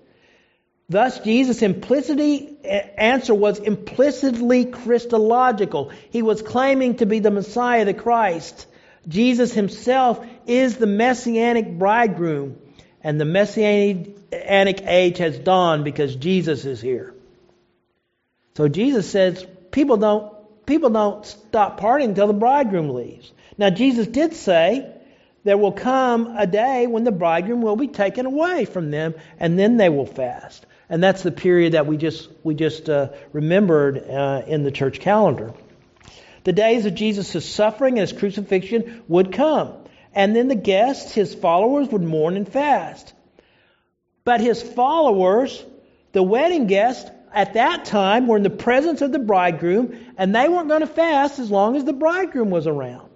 Thus, 0.88 1.18
Jesus' 1.20 1.60
implicity 1.60 2.56
answer 2.64 3.34
was 3.34 3.58
implicitly 3.58 4.64
Christological. 4.64 5.92
He 6.10 6.22
was 6.22 6.40
claiming 6.40 6.96
to 6.96 7.06
be 7.06 7.18
the 7.20 7.30
Messiah, 7.30 7.84
the 7.84 7.92
Christ. 7.92 8.66
Jesus 9.06 9.52
himself 9.52 10.26
is 10.46 10.76
the 10.76 10.86
messianic 10.86 11.78
bridegroom, 11.78 12.58
and 13.08 13.18
the 13.18 13.24
messianic 13.24 14.82
age 14.86 15.16
has 15.16 15.38
dawned 15.38 15.82
because 15.82 16.14
Jesus 16.14 16.66
is 16.66 16.78
here. 16.78 17.14
So 18.54 18.68
Jesus 18.68 19.10
says 19.10 19.46
people 19.70 19.96
don't 19.96 20.30
people 20.66 20.90
don't 20.90 21.24
stop 21.24 21.80
partying 21.80 22.10
until 22.10 22.26
the 22.26 22.34
bridegroom 22.34 22.90
leaves. 22.90 23.32
Now 23.56 23.70
Jesus 23.70 24.06
did 24.06 24.34
say 24.34 24.94
there 25.42 25.56
will 25.56 25.72
come 25.72 26.36
a 26.36 26.46
day 26.46 26.86
when 26.86 27.04
the 27.04 27.10
bridegroom 27.10 27.62
will 27.62 27.76
be 27.76 27.88
taken 27.88 28.26
away 28.26 28.66
from 28.66 28.90
them, 28.90 29.14
and 29.40 29.58
then 29.58 29.78
they 29.78 29.88
will 29.88 30.04
fast. 30.04 30.66
And 30.90 31.02
that's 31.02 31.22
the 31.22 31.32
period 31.32 31.72
that 31.72 31.86
we 31.86 31.96
just 31.96 32.28
we 32.42 32.54
just 32.54 32.90
uh, 32.90 33.08
remembered 33.32 34.06
uh, 34.06 34.42
in 34.46 34.64
the 34.64 34.70
church 34.70 35.00
calendar. 35.00 35.54
The 36.44 36.52
days 36.52 36.84
of 36.84 36.94
Jesus' 36.94 37.48
suffering 37.48 37.98
and 37.98 38.06
his 38.06 38.18
crucifixion 38.18 39.02
would 39.08 39.32
come, 39.32 39.72
and 40.18 40.34
then 40.34 40.48
the 40.48 40.56
guests, 40.56 41.12
his 41.12 41.32
followers, 41.32 41.90
would 41.90 42.02
mourn 42.02 42.36
and 42.36 42.48
fast. 42.48 43.12
But 44.24 44.40
his 44.40 44.60
followers, 44.60 45.64
the 46.10 46.24
wedding 46.24 46.66
guests, 46.66 47.08
at 47.32 47.54
that 47.54 47.84
time 47.84 48.26
were 48.26 48.36
in 48.36 48.42
the 48.42 48.50
presence 48.50 49.00
of 49.00 49.12
the 49.12 49.20
bridegroom, 49.20 49.96
and 50.18 50.34
they 50.34 50.48
weren't 50.48 50.66
going 50.66 50.80
to 50.80 50.88
fast 50.88 51.38
as 51.38 51.52
long 51.52 51.76
as 51.76 51.84
the 51.84 51.92
bridegroom 51.92 52.50
was 52.50 52.66
around. 52.66 53.08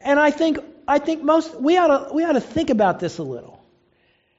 And 0.00 0.18
I 0.18 0.30
think 0.30 0.58
I 0.86 1.00
think 1.00 1.22
most 1.22 1.60
we 1.60 1.76
ought 1.76 2.08
to 2.08 2.14
we 2.14 2.24
ought 2.24 2.32
to 2.32 2.40
think 2.40 2.70
about 2.70 2.98
this 2.98 3.18
a 3.18 3.22
little. 3.22 3.62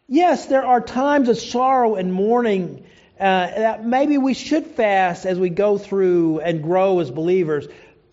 Yes, 0.08 0.48
there 0.48 0.66
are 0.66 0.82
times 0.82 1.30
of 1.30 1.38
sorrow 1.38 1.94
and 1.94 2.12
mourning 2.12 2.88
uh, 3.20 3.48
that 3.48 3.86
maybe 3.86 4.18
we 4.18 4.34
should 4.34 4.66
fast 4.66 5.28
as 5.28 5.38
we 5.38 5.50
go 5.50 5.78
through 5.78 6.40
and 6.40 6.64
grow 6.64 7.02
as 7.02 7.12
believers. 7.12 7.68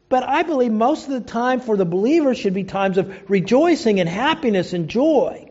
But 0.09 0.23
I 0.23 0.43
believe 0.43 0.73
most 0.73 1.07
of 1.07 1.13
the 1.13 1.21
time 1.21 1.61
for 1.61 1.77
the 1.77 1.85
believer 1.85 2.35
should 2.35 2.55
be 2.55 2.65
times 2.65 2.99
of 2.99 3.31
rejoicing 3.31 3.99
and 3.99 4.09
happiness 4.09 4.73
and 4.73 4.89
joy. 4.89 5.51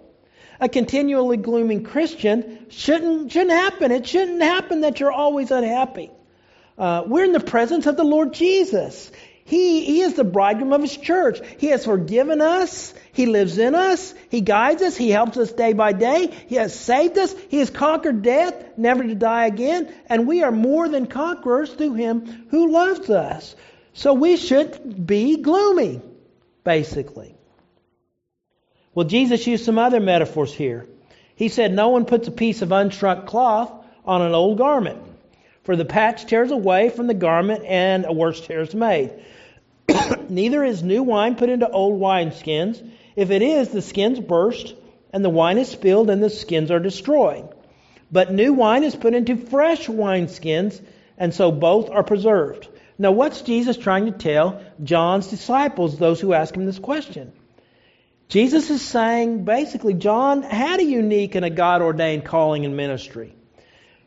A 0.59 0.69
continually 0.69 1.37
glooming 1.37 1.83
Christian 1.83 2.65
shouldn't 2.69 3.31
shouldn't 3.31 3.51
happen. 3.51 3.91
It 3.91 4.07
shouldn't 4.07 4.41
happen 4.41 4.81
that 4.81 4.99
you're 4.99 5.11
always 5.11 5.51
unhappy. 5.51 6.11
Uh, 6.77 7.03
we're 7.05 7.25
in 7.25 7.33
the 7.33 7.39
presence 7.39 7.85
of 7.87 7.97
the 7.97 8.03
Lord 8.05 8.33
Jesus. 8.33 9.11
He, 9.47 9.85
he 9.85 10.01
is 10.01 10.15
the 10.15 10.23
bridegroom 10.23 10.73
of 10.73 10.81
his 10.81 10.97
church. 10.97 11.39
He 11.59 11.67
has 11.67 11.85
forgiven 11.85 12.41
us. 12.41 12.95
He 13.13 13.27
lives 13.27 13.59
in 13.59 13.75
us. 13.75 14.15
He 14.29 14.41
guides 14.41 14.81
us. 14.81 14.97
He 14.97 15.11
helps 15.11 15.37
us 15.37 15.51
day 15.51 15.73
by 15.73 15.93
day. 15.93 16.33
He 16.47 16.55
has 16.55 16.77
saved 16.77 17.17
us. 17.19 17.35
He 17.49 17.59
has 17.59 17.69
conquered 17.69 18.23
death, 18.23 18.55
never 18.75 19.03
to 19.03 19.13
die 19.13 19.45
again. 19.45 19.93
And 20.07 20.25
we 20.25 20.41
are 20.41 20.51
more 20.51 20.89
than 20.89 21.05
conquerors 21.05 21.71
through 21.71 21.93
him 21.93 22.47
who 22.49 22.71
loves 22.71 23.09
us. 23.11 23.55
So 23.95 24.13
we 24.13 24.35
should 24.35 25.07
be 25.07 25.37
gloomy, 25.37 26.01
basically. 26.65 27.33
Well, 28.93 29.07
Jesus 29.07 29.47
used 29.47 29.63
some 29.63 29.79
other 29.79 30.01
metaphors 30.01 30.53
here. 30.53 30.85
He 31.35 31.47
said, 31.47 31.73
No 31.73 31.89
one 31.89 32.03
puts 32.03 32.27
a 32.27 32.31
piece 32.31 32.61
of 32.61 32.69
unshrunk 32.69 33.25
cloth 33.25 33.71
on 34.05 34.21
an 34.21 34.33
old 34.33 34.57
garment, 34.57 35.01
for 35.63 35.77
the 35.77 35.85
patch 35.85 36.25
tears 36.25 36.51
away 36.51 36.89
from 36.89 37.07
the 37.07 37.13
garment 37.13 37.63
and 37.63 38.05
a 38.05 38.11
worse 38.11 38.45
tear 38.45 38.61
is 38.61 38.75
made. 38.75 39.11
Neither 40.29 40.63
is 40.65 40.83
new 40.83 41.03
wine 41.03 41.35
put 41.35 41.49
into 41.49 41.69
old 41.69 41.99
wineskins. 41.99 42.85
If 43.15 43.31
it 43.31 43.41
is, 43.41 43.69
the 43.69 43.81
skins 43.81 44.19
burst, 44.19 44.75
and 45.13 45.23
the 45.23 45.29
wine 45.29 45.57
is 45.57 45.69
spilled, 45.69 46.09
and 46.09 46.21
the 46.21 46.29
skins 46.29 46.69
are 46.69 46.79
destroyed. 46.81 47.47
But 48.11 48.33
new 48.33 48.51
wine 48.51 48.83
is 48.83 48.95
put 48.95 49.13
into 49.13 49.37
fresh 49.37 49.87
wineskins, 49.87 50.81
and 51.17 51.33
so 51.33 51.49
both 51.53 51.89
are 51.89 52.03
preserved. 52.03 52.67
Now, 52.97 53.11
what's 53.11 53.41
Jesus 53.41 53.77
trying 53.77 54.05
to 54.05 54.11
tell 54.11 54.61
John's 54.83 55.27
disciples, 55.27 55.97
those 55.97 56.21
who 56.21 56.33
ask 56.33 56.55
him 56.55 56.65
this 56.65 56.79
question? 56.79 57.33
Jesus 58.29 58.69
is 58.69 58.81
saying 58.81 59.45
basically, 59.45 59.93
John 59.93 60.41
had 60.41 60.79
a 60.79 60.83
unique 60.83 61.35
and 61.35 61.45
a 61.45 61.49
God 61.49 61.81
ordained 61.81 62.25
calling 62.25 62.65
and 62.65 62.75
ministry. 62.75 63.35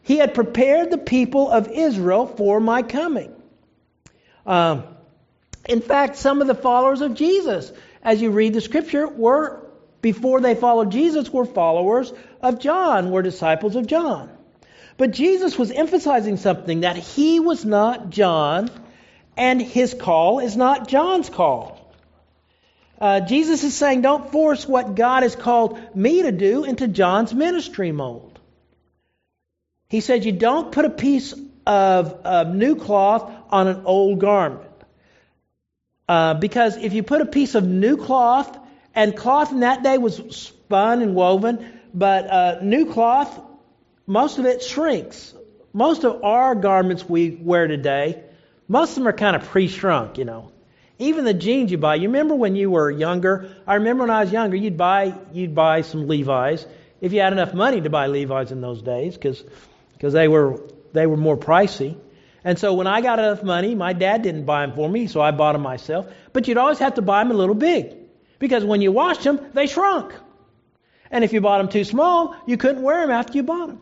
He 0.02 0.16
had 0.16 0.34
prepared 0.34 0.90
the 0.90 0.98
people 0.98 1.50
of 1.50 1.68
Israel 1.68 2.26
for 2.26 2.60
my 2.60 2.82
coming. 2.82 3.32
Um, 4.46 4.84
in 5.68 5.82
fact, 5.82 6.16
some 6.16 6.40
of 6.40 6.46
the 6.46 6.54
followers 6.54 7.02
of 7.02 7.14
Jesus, 7.14 7.70
as 8.02 8.20
you 8.20 8.30
read 8.30 8.54
the 8.54 8.62
scripture, 8.62 9.06
were, 9.06 9.66
before 10.00 10.40
they 10.40 10.54
followed 10.54 10.90
Jesus, 10.90 11.30
were 11.30 11.44
followers 11.44 12.12
of 12.40 12.58
John, 12.58 13.10
were 13.10 13.20
disciples 13.20 13.76
of 13.76 13.86
John. 13.86 14.30
But 14.96 15.12
Jesus 15.12 15.56
was 15.56 15.70
emphasizing 15.70 16.38
something 16.38 16.80
that 16.80 16.96
he 16.96 17.38
was 17.38 17.64
not 17.64 18.10
John, 18.10 18.70
and 19.38 19.62
his 19.62 19.94
call 19.94 20.40
is 20.40 20.56
not 20.56 20.88
John's 20.88 21.30
call. 21.30 21.78
Uh, 23.00 23.20
Jesus 23.20 23.62
is 23.62 23.76
saying, 23.76 24.02
don't 24.02 24.32
force 24.32 24.66
what 24.66 24.96
God 24.96 25.22
has 25.22 25.36
called 25.36 25.78
me 25.94 26.22
to 26.22 26.32
do 26.32 26.64
into 26.64 26.88
John's 26.88 27.32
ministry 27.32 27.92
mold. 27.92 28.40
He 29.88 30.00
said, 30.00 30.24
you 30.24 30.32
don't 30.32 30.72
put 30.72 30.84
a 30.84 30.90
piece 30.90 31.32
of, 31.64 32.12
of 32.24 32.54
new 32.54 32.74
cloth 32.74 33.30
on 33.50 33.68
an 33.68 33.82
old 33.84 34.18
garment. 34.18 34.64
Uh, 36.08 36.34
because 36.34 36.76
if 36.76 36.92
you 36.92 37.02
put 37.02 37.20
a 37.20 37.26
piece 37.26 37.54
of 37.54 37.64
new 37.64 37.96
cloth, 37.96 38.58
and 38.94 39.16
cloth 39.16 39.52
in 39.52 39.60
that 39.60 39.84
day 39.84 39.96
was 39.98 40.16
spun 40.30 41.02
and 41.02 41.14
woven, 41.14 41.80
but 41.94 42.26
uh, 42.28 42.58
new 42.62 42.92
cloth, 42.92 43.40
most 44.06 44.38
of 44.38 44.46
it 44.46 44.62
shrinks. 44.62 45.32
Most 45.72 46.04
of 46.04 46.24
our 46.24 46.56
garments 46.56 47.08
we 47.08 47.30
wear 47.30 47.68
today, 47.68 48.24
most 48.68 48.90
of 48.90 48.96
them 48.96 49.08
are 49.08 49.12
kind 49.12 49.34
of 49.34 49.44
pre-shrunk, 49.44 50.18
you 50.18 50.24
know. 50.24 50.52
Even 50.98 51.24
the 51.24 51.34
jeans 51.34 51.70
you 51.70 51.78
buy. 51.78 51.94
You 51.94 52.08
remember 52.08 52.34
when 52.34 52.56
you 52.56 52.70
were 52.70 52.90
younger? 52.90 53.54
I 53.66 53.74
remember 53.76 54.02
when 54.04 54.10
I 54.10 54.24
was 54.24 54.32
younger, 54.32 54.56
you'd 54.56 54.76
buy 54.76 55.14
you'd 55.32 55.54
buy 55.54 55.82
some 55.82 56.08
Levi's 56.08 56.66
if 57.00 57.12
you 57.12 57.20
had 57.20 57.32
enough 57.32 57.54
money 57.54 57.80
to 57.80 57.90
buy 57.90 58.08
Levi's 58.08 58.50
in 58.50 58.60
those 58.60 58.82
days, 58.82 59.14
because 59.14 59.42
because 59.92 60.12
they 60.12 60.28
were 60.28 60.60
they 60.92 61.06
were 61.06 61.16
more 61.16 61.36
pricey. 61.36 61.96
And 62.44 62.58
so 62.58 62.74
when 62.74 62.86
I 62.86 63.00
got 63.00 63.18
enough 63.18 63.42
money, 63.42 63.74
my 63.74 63.92
dad 63.92 64.22
didn't 64.22 64.44
buy 64.44 64.64
them 64.64 64.74
for 64.74 64.88
me, 64.88 65.06
so 65.06 65.20
I 65.20 65.32
bought 65.32 65.52
them 65.52 65.62
myself. 65.62 66.06
But 66.32 66.48
you'd 66.48 66.56
always 66.56 66.78
have 66.78 66.94
to 66.94 67.02
buy 67.02 67.22
them 67.22 67.32
a 67.32 67.34
little 67.34 67.54
big. 67.54 67.94
Because 68.38 68.64
when 68.64 68.80
you 68.80 68.92
washed 68.92 69.24
them, 69.24 69.40
they 69.54 69.66
shrunk. 69.66 70.14
And 71.10 71.24
if 71.24 71.32
you 71.32 71.40
bought 71.40 71.58
them 71.58 71.68
too 71.68 71.84
small, 71.84 72.36
you 72.46 72.56
couldn't 72.56 72.82
wear 72.82 73.00
them 73.00 73.10
after 73.10 73.34
you 73.34 73.42
bought 73.42 73.68
them. 73.68 73.80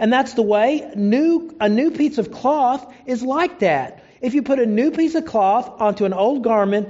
And 0.00 0.10
that's 0.10 0.32
the 0.32 0.42
way 0.42 0.90
new, 0.96 1.54
a 1.60 1.68
new 1.68 1.90
piece 1.90 2.16
of 2.16 2.32
cloth 2.32 2.92
is 3.04 3.22
like 3.22 3.58
that. 3.58 4.02
If 4.22 4.32
you 4.34 4.42
put 4.42 4.58
a 4.58 4.66
new 4.66 4.90
piece 4.90 5.14
of 5.14 5.26
cloth 5.26 5.80
onto 5.80 6.06
an 6.06 6.14
old 6.14 6.42
garment, 6.42 6.88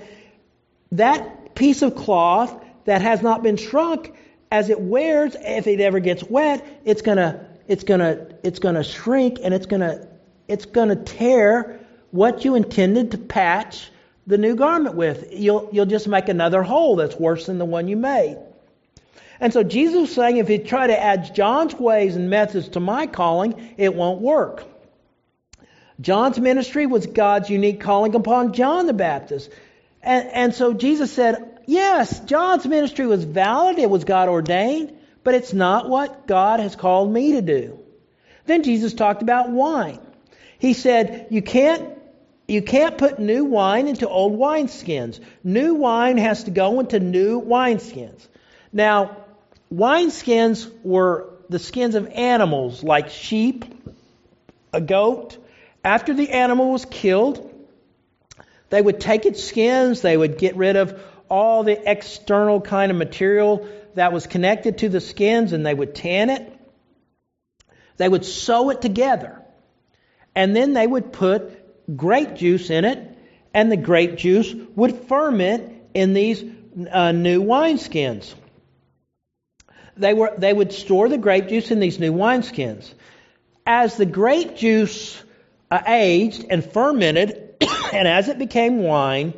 that 0.92 1.56
piece 1.56 1.82
of 1.82 1.96
cloth 1.96 2.64
that 2.84 3.02
has 3.02 3.20
not 3.20 3.42
been 3.42 3.56
shrunk, 3.56 4.14
as 4.52 4.70
it 4.70 4.80
wears, 4.80 5.36
if 5.38 5.66
it 5.66 5.80
ever 5.80 5.98
gets 5.98 6.22
wet, 6.22 6.64
it's 6.84 7.02
gonna, 7.02 7.48
it's 7.66 7.82
gonna, 7.82 8.28
it's 8.44 8.60
gonna 8.60 8.84
shrink 8.84 9.38
and 9.42 9.52
it's 9.52 9.66
gonna 9.66 10.06
it's 10.46 10.66
to 10.66 10.96
tear 10.96 11.80
what 12.10 12.44
you 12.44 12.54
intended 12.54 13.12
to 13.12 13.18
patch 13.18 13.90
the 14.26 14.38
new 14.38 14.54
garment 14.56 14.94
with. 14.94 15.32
You'll, 15.32 15.68
you'll 15.72 15.86
just 15.86 16.08
make 16.08 16.28
another 16.28 16.62
hole 16.62 16.96
that's 16.96 17.16
worse 17.16 17.46
than 17.46 17.58
the 17.58 17.64
one 17.64 17.86
you 17.88 17.96
made. 17.96 18.38
And 19.40 19.52
so 19.52 19.62
Jesus 19.62 20.00
was 20.02 20.14
saying 20.14 20.36
if 20.36 20.50
you 20.50 20.58
try 20.58 20.86
to 20.86 21.02
add 21.02 21.34
John's 21.34 21.74
ways 21.74 22.14
and 22.14 22.28
methods 22.28 22.68
to 22.70 22.80
my 22.80 23.06
calling, 23.06 23.74
it 23.78 23.94
won't 23.94 24.20
work. 24.20 24.64
John's 26.00 26.38
ministry 26.38 26.86
was 26.86 27.06
God's 27.06 27.50
unique 27.50 27.80
calling 27.80 28.14
upon 28.14 28.52
John 28.52 28.86
the 28.86 28.92
Baptist. 28.92 29.50
And, 30.02 30.28
and 30.28 30.54
so 30.54 30.72
Jesus 30.72 31.12
said, 31.12 31.60
yes, 31.66 32.20
John's 32.20 32.66
ministry 32.66 33.06
was 33.06 33.24
valid, 33.24 33.78
it 33.78 33.90
was 33.90 34.04
God 34.04 34.28
ordained, 34.28 34.96
but 35.24 35.34
it's 35.34 35.52
not 35.52 35.88
what 35.88 36.26
God 36.26 36.60
has 36.60 36.76
called 36.76 37.12
me 37.12 37.32
to 37.32 37.42
do. 37.42 37.78
Then 38.46 38.62
Jesus 38.62 38.94
talked 38.94 39.22
about 39.22 39.50
wine. 39.50 40.00
He 40.58 40.74
said, 40.74 41.28
you 41.30 41.42
can't 41.42 41.96
you 42.48 42.62
can't 42.62 42.98
put 42.98 43.20
new 43.20 43.44
wine 43.44 43.86
into 43.86 44.08
old 44.08 44.36
wineskins. 44.36 45.20
New 45.44 45.74
wine 45.74 46.18
has 46.18 46.44
to 46.44 46.50
go 46.50 46.80
into 46.80 46.98
new 46.98 47.40
wineskins. 47.40 48.26
Now, 48.72 49.16
wineskins 49.72 50.70
were 50.82 51.30
the 51.48 51.58
skins 51.58 51.94
of 51.94 52.08
animals 52.08 52.82
like 52.82 53.10
sheep, 53.10 53.64
a 54.72 54.80
goat. 54.80 55.36
After 55.84 56.14
the 56.14 56.30
animal 56.30 56.72
was 56.72 56.84
killed, 56.84 57.46
they 58.68 58.80
would 58.80 59.00
take 59.00 59.26
its 59.26 59.42
skins, 59.42 60.00
they 60.00 60.16
would 60.16 60.38
get 60.38 60.56
rid 60.56 60.76
of 60.76 61.00
all 61.28 61.62
the 61.62 61.90
external 61.90 62.60
kind 62.60 62.90
of 62.90 62.98
material 62.98 63.68
that 63.94 64.12
was 64.12 64.26
connected 64.26 64.78
to 64.78 64.88
the 64.88 65.00
skins, 65.00 65.52
and 65.52 65.64
they 65.64 65.74
would 65.74 65.94
tan 65.94 66.30
it. 66.30 66.52
They 67.96 68.08
would 68.08 68.24
sew 68.24 68.70
it 68.70 68.80
together 68.80 69.40
and 70.34 70.54
then 70.54 70.72
they 70.72 70.86
would 70.86 71.12
put 71.12 71.96
grape 71.96 72.34
juice 72.34 72.70
in 72.70 72.84
it, 72.84 73.16
and 73.52 73.70
the 73.70 73.76
grape 73.76 74.16
juice 74.16 74.54
would 74.76 74.94
ferment 75.08 75.72
in 75.92 76.14
these 76.14 76.42
uh, 76.90 77.12
new 77.12 77.42
wineskins. 77.42 78.32
They, 80.00 80.14
were, 80.14 80.32
they 80.36 80.52
would 80.52 80.72
store 80.72 81.08
the 81.08 81.18
grape 81.18 81.48
juice 81.48 81.70
in 81.70 81.78
these 81.78 81.98
new 81.98 82.12
wineskins. 82.12 82.92
As 83.66 83.96
the 83.96 84.06
grape 84.06 84.56
juice 84.56 85.22
uh, 85.70 85.82
aged 85.86 86.46
and 86.48 86.64
fermented, 86.64 87.54
and 87.92 88.08
as 88.08 88.28
it 88.28 88.38
became 88.38 88.78
wine, 88.82 89.34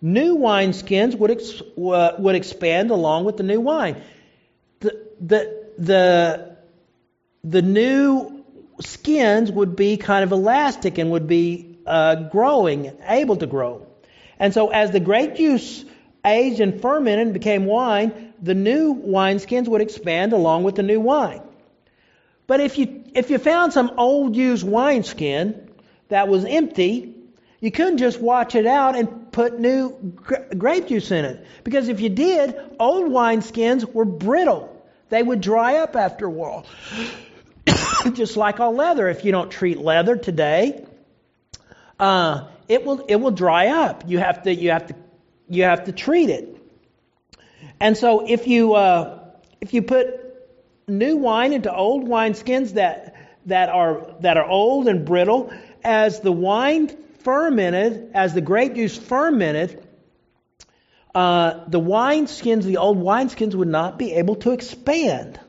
new 0.00 0.36
wineskins 0.38 1.14
would, 1.16 1.30
ex- 1.30 1.60
uh, 1.60 2.12
would 2.18 2.34
expand 2.34 2.90
along 2.90 3.24
with 3.24 3.36
the 3.36 3.42
new 3.42 3.60
wine. 3.60 4.02
The, 4.80 5.06
the, 5.20 5.64
the, 5.76 6.56
the 7.44 7.62
new 7.62 8.44
skins 8.80 9.52
would 9.52 9.76
be 9.76 9.98
kind 9.98 10.24
of 10.24 10.32
elastic 10.32 10.98
and 10.98 11.10
would 11.10 11.26
be 11.26 11.78
uh, 11.86 12.14
growing, 12.30 12.96
able 13.06 13.36
to 13.36 13.46
grow. 13.46 13.86
And 14.38 14.54
so 14.54 14.68
as 14.68 14.90
the 14.90 15.00
grape 15.00 15.36
juice 15.36 15.84
aged 16.24 16.60
and 16.60 16.80
fermented 16.80 17.26
and 17.26 17.34
became 17.34 17.66
wine, 17.66 18.29
the 18.42 18.54
new 18.54 18.94
wineskins 18.94 19.68
would 19.68 19.80
expand 19.80 20.32
along 20.32 20.64
with 20.64 20.74
the 20.74 20.82
new 20.82 21.00
wine. 21.00 21.42
But 22.46 22.60
if 22.60 22.78
you 22.78 23.04
if 23.14 23.30
you 23.30 23.38
found 23.38 23.72
some 23.72 23.92
old 23.96 24.36
used 24.36 24.66
wineskin 24.66 25.70
that 26.08 26.28
was 26.28 26.44
empty, 26.44 27.14
you 27.60 27.70
couldn't 27.70 27.98
just 27.98 28.20
watch 28.20 28.54
it 28.54 28.66
out 28.66 28.96
and 28.96 29.30
put 29.30 29.58
new 29.60 29.90
grape 30.56 30.88
juice 30.88 31.10
in 31.10 31.24
it. 31.24 31.46
Because 31.62 31.88
if 31.88 32.00
you 32.00 32.08
did, 32.08 32.56
old 32.78 33.10
wineskins 33.10 33.84
were 33.92 34.04
brittle. 34.04 34.84
They 35.10 35.22
would 35.22 35.40
dry 35.40 35.76
up 35.76 35.96
after 35.96 36.26
a 36.26 36.30
while. 36.30 36.66
just 38.12 38.36
like 38.36 38.60
all 38.60 38.74
leather. 38.74 39.08
If 39.08 39.24
you 39.24 39.32
don't 39.32 39.50
treat 39.50 39.78
leather 39.78 40.16
today, 40.16 40.84
uh, 41.98 42.48
it 42.68 42.84
will 42.84 43.04
it 43.06 43.16
will 43.16 43.30
dry 43.30 43.68
up. 43.68 44.04
You 44.06 44.18
have 44.18 44.42
to 44.44 44.54
you 44.54 44.70
have 44.70 44.86
to 44.86 44.94
you 45.48 45.64
have 45.64 45.84
to 45.84 45.92
treat 45.92 46.30
it. 46.30 46.56
And 47.80 47.96
so 47.96 48.26
if 48.26 48.46
you 48.46 48.74
uh, 48.74 49.18
if 49.60 49.72
you 49.72 49.82
put 49.82 50.06
new 50.86 51.16
wine 51.16 51.52
into 51.52 51.74
old 51.74 52.06
wineskins 52.06 52.74
that 52.74 53.16
that 53.46 53.70
are 53.70 54.14
that 54.20 54.36
are 54.36 54.46
old 54.46 54.86
and 54.86 55.04
brittle, 55.04 55.50
as 55.82 56.20
the 56.20 56.32
wine 56.32 56.88
fermented, 57.20 58.10
as 58.14 58.34
the 58.34 58.42
grape 58.42 58.74
juice 58.74 58.96
fermented, 58.96 59.82
uh, 61.14 61.64
the 61.68 61.80
wineskins, 61.80 62.64
the 62.64 62.76
old 62.76 62.98
wineskins, 62.98 63.54
would 63.54 63.68
not 63.68 63.98
be 63.98 64.12
able 64.12 64.36
to 64.36 64.52
expand, 64.52 65.40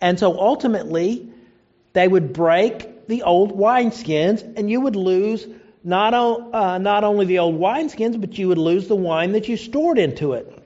and 0.00 0.18
so 0.18 0.38
ultimately 0.38 1.32
they 1.94 2.06
would 2.06 2.32
break 2.32 3.08
the 3.08 3.22
old 3.22 3.56
wineskins, 3.56 4.42
and 4.56 4.70
you 4.70 4.80
would 4.80 4.96
lose 4.96 5.46
not, 5.82 6.12
uh, 6.14 6.78
not 6.78 7.04
only 7.04 7.26
the 7.26 7.38
old 7.38 7.58
wineskins, 7.58 8.20
but 8.20 8.36
you 8.36 8.48
would 8.48 8.58
lose 8.58 8.88
the 8.88 8.96
wine 8.96 9.32
that 9.32 9.48
you 9.48 9.56
stored 9.56 9.98
into 9.98 10.32
it. 10.32 10.65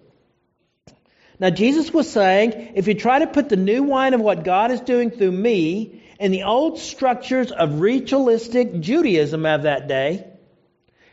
Now, 1.41 1.49
Jesus 1.49 1.91
was 1.91 2.11
saying, 2.11 2.73
if 2.75 2.87
you 2.87 2.93
try 2.93 3.21
to 3.21 3.27
put 3.27 3.49
the 3.49 3.57
new 3.57 3.83
wine 3.83 4.13
of 4.13 4.21
what 4.21 4.45
God 4.45 4.71
is 4.71 4.81
doing 4.83 5.11
through 5.11 5.33
me 5.33 6.03
in 6.19 6.33
the 6.33 6.43
old 6.43 6.79
structures 6.79 7.51
of 7.51 7.81
ritualistic 7.81 8.79
Judaism 8.81 9.47
of 9.47 9.63
that 9.63 9.89
day, 9.89 10.27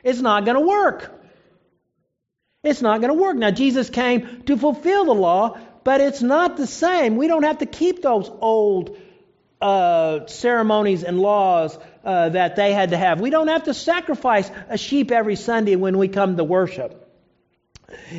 it's 0.03 0.19
not 0.19 0.43
going 0.43 0.57
to 0.57 0.67
work. 0.67 1.13
It's 2.61 2.81
not 2.81 2.99
going 2.99 3.15
to 3.15 3.21
work. 3.21 3.37
Now, 3.37 3.51
Jesus 3.51 3.89
came 3.89 4.43
to 4.43 4.57
fulfill 4.57 5.05
the 5.05 5.13
law, 5.13 5.57
but 5.85 6.01
it's 6.01 6.21
not 6.21 6.57
the 6.57 6.67
same. 6.67 7.15
We 7.15 7.29
don't 7.29 7.43
have 7.43 7.59
to 7.59 7.65
keep 7.65 8.01
those 8.01 8.29
old 8.29 8.97
uh, 9.61 10.27
ceremonies 10.27 11.05
and 11.05 11.21
laws 11.21 11.79
uh, 12.03 12.29
that 12.29 12.57
they 12.57 12.73
had 12.73 12.89
to 12.89 12.97
have. 12.97 13.21
We 13.21 13.29
don't 13.29 13.47
have 13.47 13.63
to 13.63 13.73
sacrifice 13.73 14.51
a 14.67 14.77
sheep 14.77 15.09
every 15.09 15.37
Sunday 15.37 15.77
when 15.77 15.97
we 15.97 16.09
come 16.09 16.35
to 16.35 16.43
worship. 16.43 17.07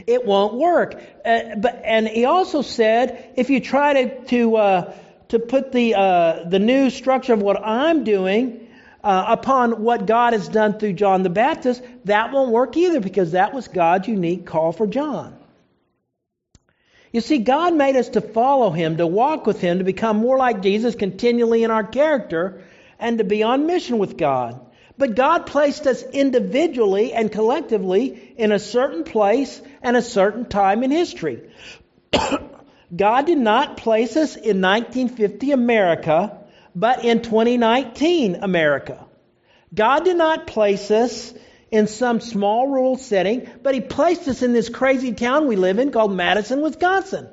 It 0.07 0.25
won't 0.25 0.55
work. 0.55 0.95
Uh, 1.25 1.57
but 1.57 1.83
and 1.85 2.09
he 2.09 2.25
also 2.25 2.63
said, 2.63 3.33
if 3.37 3.51
you 3.51 3.61
try 3.61 4.05
to 4.05 4.25
to 4.27 4.57
uh, 4.57 4.95
to 5.29 5.39
put 5.39 5.73
the 5.73 5.95
uh, 5.95 6.45
the 6.49 6.59
new 6.59 6.89
structure 6.91 7.35
of 7.35 7.43
what 7.43 7.63
I'm 7.63 8.05
doing 8.05 8.67
uh, 9.05 9.25
upon 9.29 9.83
what 9.83 10.07
God 10.07 10.33
has 10.33 10.49
done 10.49 10.79
through 10.79 10.95
John 10.95 11.23
the 11.23 11.31
Baptist, 11.31 11.83
that 12.07 12.33
won't 12.33 12.51
work 12.51 12.77
either 12.77 13.01
because 13.01 13.33
that 13.33 13.53
was 13.53 13.69
God's 13.69 14.09
unique 14.09 14.47
call 14.47 14.73
for 14.73 14.87
John. 14.87 15.37
You 17.13 17.21
see, 17.21 17.39
God 17.39 17.75
made 17.75 17.97
us 17.97 18.11
to 18.11 18.21
follow 18.21 18.71
Him, 18.71 18.99
to 18.99 19.07
walk 19.07 19.47
with 19.47 19.61
Him, 19.61 19.79
to 19.79 19.85
become 19.85 20.17
more 20.17 20.39
like 20.39 20.63
Jesus 20.63 20.95
continually 20.95 21.63
in 21.63 21.71
our 21.71 21.85
character, 21.85 22.63
and 22.99 23.19
to 23.19 23.25
be 23.25 23.43
on 23.43 23.67
mission 23.67 23.99
with 23.99 24.17
God. 24.17 24.68
But 24.99 25.15
God 25.15 25.47
placed 25.47 25.87
us 25.87 26.03
individually 26.03 27.13
and 27.13 27.31
collectively 27.31 28.35
in 28.37 28.51
a 28.51 28.59
certain 28.59 29.05
place 29.05 29.63
and 29.81 29.97
a 29.97 30.03
certain 30.03 30.45
time 30.45 30.83
in 30.83 30.91
history. 30.91 31.49
God 32.97 33.27
did 33.27 33.39
not 33.39 33.77
place 33.77 34.17
us 34.17 34.35
in 34.35 34.61
1950 34.61 35.53
America, 35.53 36.39
but 36.75 37.05
in 37.05 37.23
2019 37.23 38.37
America. 38.43 39.07
God 39.73 40.05
did 40.05 40.17
not 40.17 40.49
place 40.49 40.91
us 40.91 41.33
in 41.71 41.87
some 41.87 42.21
small 42.21 42.67
rural 42.67 42.97
setting, 42.97 43.49
but 43.63 43.75
He 43.75 43.81
placed 43.81 44.27
us 44.27 44.43
in 44.43 44.53
this 44.53 44.69
crazy 44.69 45.13
town 45.13 45.47
we 45.47 45.55
live 45.55 45.79
in 45.79 45.93
called 45.93 46.13
Madison, 46.13 46.61
Wisconsin. 46.61 47.29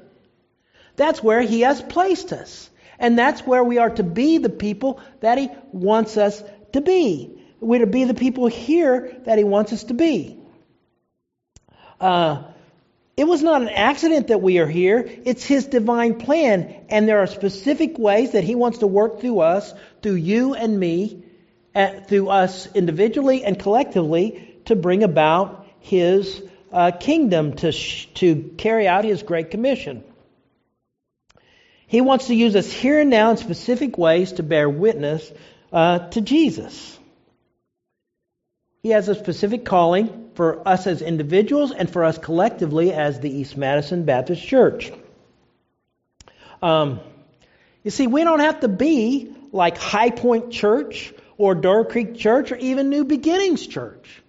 That's 0.98 1.24
where 1.24 1.42
He 1.42 1.62
has 1.62 1.82
placed 1.82 2.32
us. 2.32 2.70
And 3.00 3.18
that's 3.18 3.42
where 3.42 3.64
we 3.64 3.80
are 3.80 3.90
to 3.90 4.04
be 4.04 4.38
the 4.38 4.50
people 4.50 5.02
that 5.22 5.40
He 5.40 5.50
wants 5.72 6.16
us 6.18 6.44
to 6.74 6.82
be. 6.82 7.42
We're 7.60 7.80
to 7.80 7.88
be 7.88 8.04
the 8.04 8.14
people 8.14 8.48
here 8.48 9.16
that 9.26 9.38
He 9.38 9.44
wants 9.44 9.74
us 9.74 9.86
to 9.86 9.94
be. 9.94 10.38
Uh, 12.00 12.44
it 13.18 13.26
was 13.26 13.42
not 13.42 13.62
an 13.62 13.70
accident 13.70 14.28
that 14.28 14.42
we 14.42 14.60
are 14.60 14.68
here. 14.68 15.04
It's 15.26 15.44
His 15.44 15.66
divine 15.66 16.16
plan. 16.16 16.86
And 16.90 17.08
there 17.08 17.20
are 17.20 17.28
specific 17.28 17.98
ways 17.98 18.32
that 18.32 18.44
He 18.44 18.56
wants 18.56 18.80
to 18.80 18.88
work 18.88 19.22
through 19.22 19.40
us, 19.40 19.74
through 20.02 20.16
you 20.16 20.54
and 20.54 20.78
me, 20.78 21.24
through 22.08 22.30
us 22.30 22.68
individually 22.74 23.44
and 23.44 23.58
collectively, 23.58 24.60
to 24.66 24.76
bring 24.76 25.04
about 25.04 25.66
His 25.80 26.42
uh, 26.74 26.92
kingdom, 26.92 27.54
to, 27.58 27.72
sh- 27.72 28.08
to 28.16 28.54
carry 28.58 28.88
out 28.88 29.06
His 29.06 29.24
great 29.24 29.50
commission. 29.50 30.04
He 31.88 32.02
wants 32.02 32.28
to 32.28 32.36
use 32.36 32.56
us 32.56 32.72
here 32.72 33.00
and 33.00 33.10
now 33.10 33.32
in 33.32 33.38
specific 33.38 33.98
ways 33.98 34.34
to 34.34 34.44
bear 34.44 34.70
witness 34.70 35.32
uh, 35.72 36.00
to 36.10 36.20
Jesus. 36.20 36.95
He 38.86 38.92
has 38.92 39.10
a 39.10 39.16
specific 39.16 39.66
calling 39.66 40.30
for 40.36 40.62
us 40.68 40.86
as 40.86 41.02
individuals 41.02 41.72
and 41.72 41.90
for 41.90 42.04
us 42.04 42.20
collectively 42.20 42.94
as 42.94 43.20
the 43.20 43.36
East 43.36 43.58
Madison 43.58 44.06
Baptist 44.06 44.46
Church. 44.46 44.92
Um, 46.62 47.00
you 47.84 47.90
see, 47.90 48.06
we 48.06 48.24
don't 48.24 48.42
have 48.42 48.60
to 48.60 48.68
be 48.68 49.34
like 49.52 49.80
High 49.80 50.12
Point 50.12 50.52
Church 50.52 51.12
or 51.40 51.56
Door 51.56 51.86
Creek 51.86 52.16
Church 52.16 52.52
or 52.52 52.58
even 52.58 52.92
New 52.92 53.06
Beginnings 53.06 53.66
Church. 53.66 54.22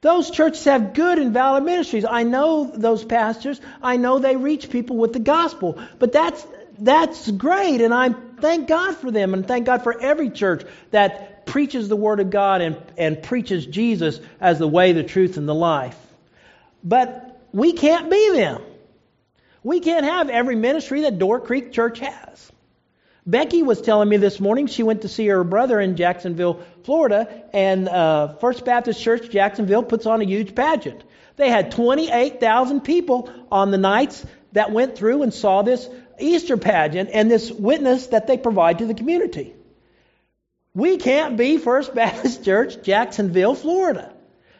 Those 0.00 0.30
churches 0.30 0.64
have 0.64 0.94
good 0.94 1.18
and 1.18 1.34
valid 1.34 1.62
ministries. 1.62 2.06
I 2.06 2.22
know 2.22 2.64
those 2.64 3.04
pastors. 3.04 3.60
I 3.82 3.98
know 3.98 4.20
they 4.20 4.36
reach 4.36 4.70
people 4.70 4.96
with 4.96 5.12
the 5.12 5.18
gospel. 5.18 5.78
But 5.98 6.12
that's 6.12 6.46
that's 6.78 7.30
great, 7.30 7.82
and 7.82 7.92
I 7.92 8.14
thank 8.40 8.68
God 8.68 8.96
for 8.96 9.10
them, 9.10 9.34
and 9.34 9.46
thank 9.46 9.66
God 9.66 9.82
for 9.82 10.00
every 10.00 10.30
church 10.30 10.64
that 10.90 11.46
preaches 11.46 11.88
the 11.88 11.96
Word 11.96 12.20
of 12.20 12.30
God 12.30 12.60
and, 12.60 12.76
and 12.96 13.22
preaches 13.22 13.66
Jesus 13.66 14.20
as 14.40 14.58
the 14.58 14.68
way, 14.68 14.92
the 14.92 15.02
truth, 15.02 15.36
and 15.36 15.48
the 15.48 15.54
life. 15.54 15.96
But 16.82 17.40
we 17.52 17.72
can't 17.72 18.10
be 18.10 18.32
them. 18.32 18.62
We 19.62 19.80
can't 19.80 20.04
have 20.04 20.30
every 20.30 20.56
ministry 20.56 21.02
that 21.02 21.18
Door 21.18 21.40
Creek 21.40 21.72
Church 21.72 21.98
has. 21.98 22.52
Becky 23.26 23.62
was 23.62 23.82
telling 23.82 24.08
me 24.08 24.16
this 24.16 24.40
morning 24.40 24.66
she 24.66 24.82
went 24.82 25.02
to 25.02 25.08
see 25.08 25.26
her 25.26 25.44
brother 25.44 25.78
in 25.78 25.96
Jacksonville, 25.96 26.60
Florida, 26.84 27.44
and 27.52 27.88
uh, 27.88 28.34
First 28.34 28.64
Baptist 28.64 29.02
Church 29.02 29.30
Jacksonville 29.30 29.82
puts 29.82 30.06
on 30.06 30.22
a 30.22 30.24
huge 30.24 30.54
pageant. 30.54 31.04
They 31.36 31.50
had 31.50 31.72
28,000 31.72 32.80
people 32.80 33.30
on 33.52 33.70
the 33.70 33.78
nights 33.78 34.24
that 34.52 34.72
went 34.72 34.96
through 34.96 35.22
and 35.22 35.32
saw 35.32 35.62
this 35.62 35.88
Easter 36.20 36.56
pageant 36.56 37.10
and 37.12 37.30
this 37.30 37.50
witness 37.50 38.08
that 38.08 38.26
they 38.26 38.38
provide 38.38 38.78
to 38.78 38.86
the 38.86 38.94
community. 38.94 39.54
We 40.74 40.98
can't 40.98 41.36
be 41.36 41.58
First 41.58 41.94
Baptist 41.94 42.44
Church, 42.44 42.82
Jacksonville, 42.82 43.54
Florida. 43.54 44.12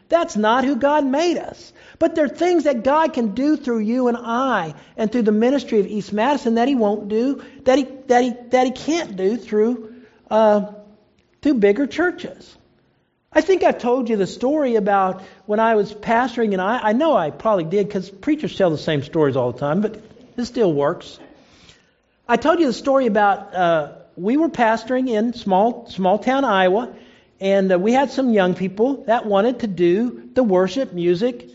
That's 0.09 0.35
not 0.35 0.65
who 0.65 0.75
God 0.75 1.05
made 1.05 1.37
us. 1.37 1.71
But 1.97 2.15
there 2.15 2.25
are 2.25 2.29
things 2.29 2.65
that 2.65 2.83
God 2.83 3.13
can 3.13 3.33
do 3.33 3.55
through 3.55 3.79
you 3.79 4.09
and 4.09 4.17
I 4.17 4.73
and 4.97 5.09
through 5.09 5.21
the 5.21 5.31
ministry 5.31 5.79
of 5.79 5.87
East 5.87 6.11
Madison 6.11 6.55
that 6.55 6.67
He 6.67 6.75
won't 6.75 7.07
do, 7.07 7.41
that 7.63 7.77
He, 7.77 7.87
that 8.07 8.23
He, 8.23 8.33
that 8.49 8.65
he 8.65 8.71
can't 8.71 9.15
do 9.15 9.37
through, 9.37 9.95
uh, 10.29 10.73
through 11.41 11.53
bigger 11.55 11.87
churches. 11.87 12.57
I 13.31 13.39
think 13.39 13.63
I've 13.63 13.77
told 13.77 14.09
you 14.09 14.17
the 14.17 14.27
story 14.27 14.75
about 14.75 15.23
when 15.45 15.61
I 15.61 15.75
was 15.75 15.93
pastoring, 15.93 16.51
and 16.51 16.61
I, 16.61 16.89
I 16.89 16.91
know 16.91 17.15
I 17.15 17.29
probably 17.29 17.63
did 17.63 17.87
because 17.87 18.09
preachers 18.09 18.57
tell 18.57 18.69
the 18.69 18.77
same 18.77 19.03
stories 19.03 19.37
all 19.37 19.53
the 19.53 19.59
time, 19.59 19.79
but 19.79 20.01
it 20.35 20.45
still 20.45 20.73
works. 20.73 21.17
I 22.31 22.37
told 22.37 22.61
you 22.61 22.67
the 22.67 22.71
story 22.71 23.07
about 23.07 23.53
uh, 23.53 23.91
we 24.15 24.37
were 24.37 24.47
pastoring 24.47 25.09
in 25.09 25.33
small 25.33 25.89
small 25.89 26.17
town 26.17 26.45
Iowa, 26.45 26.95
and 27.41 27.69
uh, 27.69 27.77
we 27.77 27.91
had 27.91 28.09
some 28.09 28.31
young 28.31 28.53
people 28.53 29.03
that 29.03 29.25
wanted 29.25 29.59
to 29.59 29.67
do 29.67 30.29
the 30.33 30.41
worship 30.41 30.93
music 30.93 31.49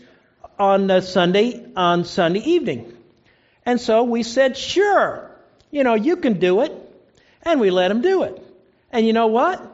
on 0.59 0.91
uh, 0.91 1.01
Sunday 1.01 1.65
on 1.75 2.05
Sunday 2.05 2.41
evening, 2.41 2.95
and 3.65 3.81
so 3.81 4.03
we 4.03 4.21
said, 4.21 4.55
"Sure, 4.55 5.31
you 5.71 5.83
know 5.83 5.95
you 5.95 6.17
can 6.17 6.37
do 6.37 6.61
it," 6.61 6.71
and 7.41 7.59
we 7.59 7.71
let 7.71 7.87
them 7.87 8.01
do 8.01 8.21
it. 8.21 8.39
And 8.91 9.03
you 9.03 9.13
know 9.13 9.25
what? 9.25 9.65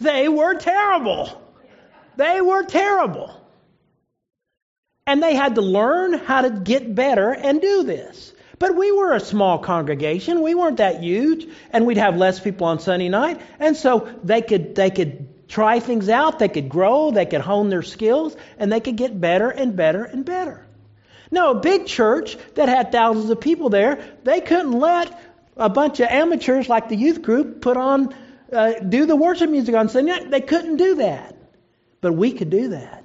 They 0.00 0.28
were 0.28 0.54
terrible. 0.54 1.30
They 2.14 2.40
were 2.40 2.62
terrible. 2.62 3.34
And 5.04 5.20
they 5.20 5.34
had 5.34 5.56
to 5.56 5.62
learn 5.62 6.12
how 6.12 6.42
to 6.42 6.50
get 6.50 6.94
better 6.94 7.32
and 7.32 7.60
do 7.60 7.82
this. 7.82 8.33
But 8.58 8.76
we 8.76 8.92
were 8.92 9.12
a 9.12 9.20
small 9.20 9.58
congregation. 9.58 10.42
We 10.42 10.54
weren't 10.54 10.78
that 10.78 11.02
huge, 11.02 11.46
and 11.70 11.86
we'd 11.86 11.96
have 11.96 12.16
less 12.16 12.40
people 12.40 12.66
on 12.66 12.78
Sunday 12.78 13.08
night. 13.08 13.40
And 13.58 13.76
so 13.76 14.08
they 14.22 14.42
could 14.42 14.74
they 14.74 14.90
could 14.90 15.48
try 15.48 15.80
things 15.80 16.08
out, 16.08 16.38
they 16.38 16.48
could 16.48 16.68
grow, 16.68 17.10
they 17.10 17.26
could 17.26 17.40
hone 17.40 17.68
their 17.68 17.82
skills, 17.82 18.36
and 18.58 18.72
they 18.72 18.80
could 18.80 18.96
get 18.96 19.20
better 19.20 19.50
and 19.50 19.76
better 19.76 20.04
and 20.04 20.24
better. 20.24 20.66
No, 21.30 21.50
a 21.52 21.60
big 21.60 21.86
church 21.86 22.36
that 22.54 22.68
had 22.68 22.92
thousands 22.92 23.30
of 23.30 23.40
people 23.40 23.68
there, 23.68 24.04
they 24.24 24.40
couldn't 24.40 24.72
let 24.72 25.20
a 25.56 25.68
bunch 25.68 26.00
of 26.00 26.08
amateurs 26.08 26.68
like 26.68 26.88
the 26.88 26.96
youth 26.96 27.22
group 27.22 27.60
put 27.60 27.76
on 27.76 28.14
uh, 28.52 28.74
do 28.74 29.06
the 29.06 29.16
worship 29.16 29.50
music 29.50 29.74
on 29.74 29.88
Sunday 29.88 30.12
night. 30.12 30.30
They 30.30 30.40
couldn't 30.40 30.76
do 30.76 30.96
that. 30.96 31.36
But 32.00 32.12
we 32.12 32.32
could 32.32 32.50
do 32.50 32.68
that. 32.68 33.04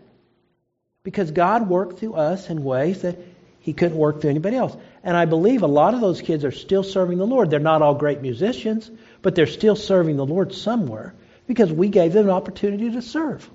Because 1.03 1.31
God 1.31 1.69
worked 1.69 1.99
through 1.99 2.15
us 2.15 2.49
in 2.49 2.63
ways 2.63 3.01
that 3.01 3.17
he 3.59 3.73
couldn't 3.73 3.97
work 3.97 4.21
through 4.21 4.29
anybody 4.29 4.55
else. 4.55 4.75
And 5.03 5.15
I 5.15 5.25
believe 5.25 5.63
a 5.63 5.67
lot 5.67 5.93
of 5.93 6.01
those 6.01 6.21
kids 6.21 6.45
are 6.45 6.51
still 6.51 6.83
serving 6.83 7.17
the 7.17 7.27
Lord. 7.27 7.49
They're 7.49 7.59
not 7.59 7.81
all 7.81 7.95
great 7.95 8.21
musicians, 8.21 8.89
but 9.21 9.35
they're 9.35 9.47
still 9.47 9.75
serving 9.75 10.17
the 10.17 10.25
Lord 10.25 10.53
somewhere 10.53 11.13
because 11.47 11.71
we 11.71 11.89
gave 11.89 12.13
them 12.13 12.25
an 12.25 12.31
opportunity 12.31 12.91
to 12.91 13.01
serve. 13.01 13.49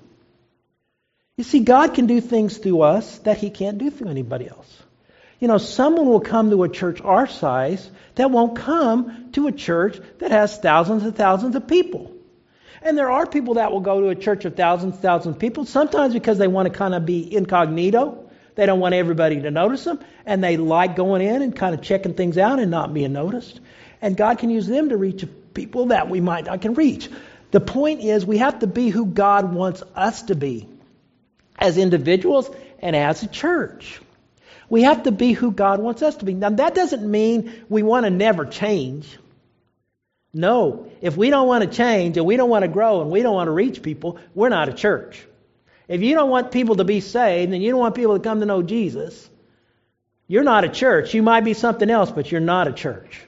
You 1.37 1.43
see, 1.43 1.61
God 1.61 1.93
can 1.93 2.05
do 2.05 2.21
things 2.21 2.57
through 2.57 2.81
us 2.81 3.17
that 3.19 3.37
He 3.37 3.49
can't 3.49 3.77
do 3.77 3.89
through 3.89 4.09
anybody 4.09 4.47
else. 4.47 4.83
You 5.39 5.47
know, 5.49 5.57
someone 5.57 6.07
will 6.07 6.21
come 6.21 6.49
to 6.49 6.63
a 6.63 6.69
church 6.69 7.01
our 7.01 7.27
size 7.27 7.89
that 8.15 8.31
won't 8.31 8.55
come 8.57 9.31
to 9.33 9.47
a 9.47 9.51
church 9.51 9.99
that 10.19 10.31
has 10.31 10.57
thousands 10.57 11.03
and 11.03 11.15
thousands 11.15 11.55
of 11.55 11.67
people. 11.67 12.13
And 12.81 12.97
there 12.97 13.11
are 13.11 13.25
people 13.25 13.55
that 13.55 13.71
will 13.71 13.81
go 13.81 14.01
to 14.01 14.09
a 14.09 14.15
church 14.15 14.45
of 14.45 14.55
thousands, 14.55 14.93
and 14.93 15.01
thousands 15.01 15.35
of 15.35 15.39
people, 15.39 15.65
sometimes 15.65 16.13
because 16.13 16.37
they 16.37 16.47
want 16.47 16.71
to 16.71 16.77
kind 16.77 16.93
of 16.93 17.05
be 17.05 17.35
incognito 17.35 18.24
they 18.55 18.65
don't 18.65 18.79
want 18.79 18.95
everybody 18.95 19.41
to 19.41 19.51
notice 19.51 19.83
them, 19.83 19.99
and 20.25 20.43
they 20.43 20.57
like 20.57 20.95
going 20.95 21.21
in 21.21 21.41
and 21.41 21.55
kind 21.55 21.75
of 21.75 21.81
checking 21.81 22.13
things 22.13 22.37
out 22.37 22.59
and 22.59 22.71
not 22.71 22.93
being 22.93 23.13
noticed. 23.13 23.59
And 24.01 24.15
God 24.15 24.39
can 24.39 24.49
use 24.49 24.67
them 24.67 24.89
to 24.89 24.97
reach 24.97 25.25
people 25.53 25.87
that 25.87 26.09
we 26.09 26.21
might 26.21 26.45
not 26.45 26.61
can 26.61 26.73
reach. 26.73 27.09
The 27.51 27.59
point 27.59 28.01
is, 28.01 28.25
we 28.25 28.39
have 28.39 28.59
to 28.59 28.67
be 28.67 28.89
who 28.89 29.05
God 29.05 29.53
wants 29.53 29.83
us 29.95 30.23
to 30.23 30.35
be 30.35 30.67
as 31.57 31.77
individuals 31.77 32.49
and 32.79 32.95
as 32.95 33.23
a 33.23 33.27
church. 33.27 33.99
We 34.69 34.83
have 34.83 35.03
to 35.03 35.11
be 35.11 35.33
who 35.33 35.51
God 35.51 35.79
wants 35.79 36.01
us 36.01 36.15
to 36.17 36.25
be. 36.25 36.33
Now, 36.33 36.49
that 36.49 36.75
doesn't 36.75 37.09
mean 37.09 37.53
we 37.69 37.83
want 37.83 38.05
to 38.05 38.09
never 38.09 38.45
change. 38.45 39.17
No, 40.33 40.91
if 41.01 41.15
we 41.15 41.29
don't 41.29 41.47
want 41.47 41.63
to 41.63 41.69
change 41.69 42.17
and 42.17 42.25
we 42.25 42.35
don't 42.35 42.49
want 42.49 42.63
to 42.63 42.67
grow 42.67 43.01
and 43.01 43.09
we 43.09 43.21
don't 43.21 43.35
want 43.35 43.47
to 43.47 43.51
reach 43.51 43.81
people, 43.81 44.19
we're 44.33 44.49
not 44.49 44.67
a 44.67 44.73
church. 44.73 45.25
If 45.87 46.01
you 46.01 46.15
don't 46.15 46.29
want 46.29 46.51
people 46.51 46.75
to 46.77 46.83
be 46.83 46.99
saved 46.99 47.53
and 47.53 47.61
you 47.61 47.71
don't 47.71 47.79
want 47.79 47.95
people 47.95 48.17
to 48.17 48.23
come 48.23 48.39
to 48.39 48.45
know 48.45 48.63
Jesus, 48.63 49.29
you're 50.27 50.43
not 50.43 50.63
a 50.63 50.69
church. 50.69 51.13
You 51.13 51.21
might 51.21 51.43
be 51.43 51.53
something 51.53 51.89
else, 51.89 52.11
but 52.11 52.31
you're 52.31 52.41
not 52.41 52.67
a 52.67 52.73
church. 52.73 53.21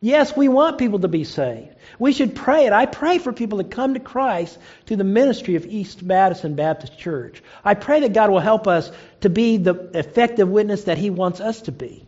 Yes, 0.00 0.36
we 0.36 0.48
want 0.48 0.78
people 0.78 0.98
to 0.98 1.08
be 1.08 1.22
saved. 1.22 1.76
We 1.96 2.12
should 2.12 2.34
pray 2.34 2.66
it. 2.66 2.72
I 2.72 2.86
pray 2.86 3.18
for 3.18 3.32
people 3.32 3.58
to 3.58 3.64
come 3.64 3.94
to 3.94 4.00
Christ 4.00 4.58
through 4.84 4.96
the 4.96 5.04
ministry 5.04 5.54
of 5.54 5.64
East 5.64 6.02
Madison 6.02 6.56
Baptist 6.56 6.98
Church. 6.98 7.40
I 7.64 7.74
pray 7.74 8.00
that 8.00 8.12
God 8.12 8.28
will 8.28 8.40
help 8.40 8.66
us 8.66 8.90
to 9.20 9.30
be 9.30 9.58
the 9.58 9.74
effective 9.94 10.48
witness 10.48 10.84
that 10.84 10.98
He 10.98 11.10
wants 11.10 11.40
us 11.40 11.62
to 11.62 11.72
be. 11.72 12.04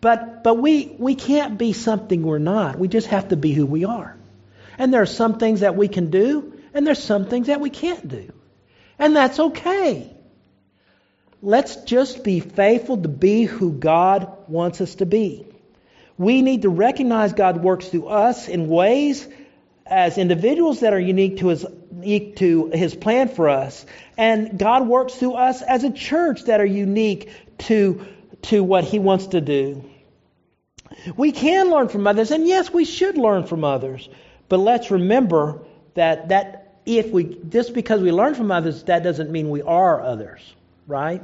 But, 0.00 0.42
but 0.42 0.58
we, 0.58 0.96
we 0.98 1.14
can't 1.14 1.56
be 1.56 1.72
something 1.72 2.24
we're 2.24 2.38
not. 2.38 2.78
We 2.78 2.88
just 2.88 3.06
have 3.06 3.28
to 3.28 3.36
be 3.36 3.52
who 3.52 3.64
we 3.64 3.84
are. 3.84 4.16
And 4.76 4.92
there 4.92 5.02
are 5.02 5.06
some 5.06 5.38
things 5.38 5.60
that 5.60 5.76
we 5.76 5.86
can 5.86 6.10
do, 6.10 6.52
and 6.74 6.84
there's 6.84 7.02
some 7.02 7.26
things 7.26 7.46
that 7.46 7.60
we 7.60 7.70
can't 7.70 8.06
do. 8.06 8.32
And 8.98 9.14
that's 9.14 9.38
okay. 9.38 10.12
Let's 11.42 11.76
just 11.76 12.24
be 12.24 12.40
faithful 12.40 12.96
to 13.02 13.08
be 13.08 13.44
who 13.44 13.72
God 13.72 14.32
wants 14.48 14.80
us 14.80 14.96
to 14.96 15.06
be. 15.06 15.46
We 16.18 16.40
need 16.40 16.62
to 16.62 16.70
recognize 16.70 17.34
God 17.34 17.62
works 17.62 17.88
through 17.88 18.06
us 18.06 18.48
in 18.48 18.68
ways 18.68 19.28
as 19.84 20.18
individuals 20.18 20.80
that 20.80 20.92
are 20.92 21.00
unique 21.00 21.38
to 21.38 21.48
his 21.48 21.64
unique 21.92 22.36
to 22.36 22.70
his 22.72 22.94
plan 22.94 23.28
for 23.28 23.48
us 23.48 23.86
and 24.18 24.58
God 24.58 24.86
works 24.86 25.14
through 25.14 25.34
us 25.34 25.62
as 25.62 25.84
a 25.84 25.90
church 25.90 26.44
that 26.44 26.60
are 26.60 26.66
unique 26.66 27.30
to 27.58 28.04
to 28.42 28.62
what 28.62 28.84
he 28.84 28.98
wants 28.98 29.28
to 29.28 29.40
do. 29.40 29.84
We 31.16 31.32
can 31.32 31.70
learn 31.70 31.88
from 31.88 32.06
others 32.06 32.30
and 32.30 32.46
yes 32.46 32.72
we 32.72 32.84
should 32.84 33.16
learn 33.16 33.46
from 33.46 33.64
others 33.64 34.08
but 34.48 34.58
let's 34.58 34.90
remember 34.90 35.60
that 35.94 36.30
that 36.30 36.65
if 36.86 37.10
we 37.10 37.38
just 37.48 37.74
because 37.74 38.00
we 38.00 38.12
learn 38.12 38.34
from 38.34 38.52
others, 38.52 38.84
that 38.84 39.02
doesn't 39.02 39.30
mean 39.30 39.50
we 39.50 39.62
are 39.62 40.00
others, 40.00 40.40
right? 40.86 41.22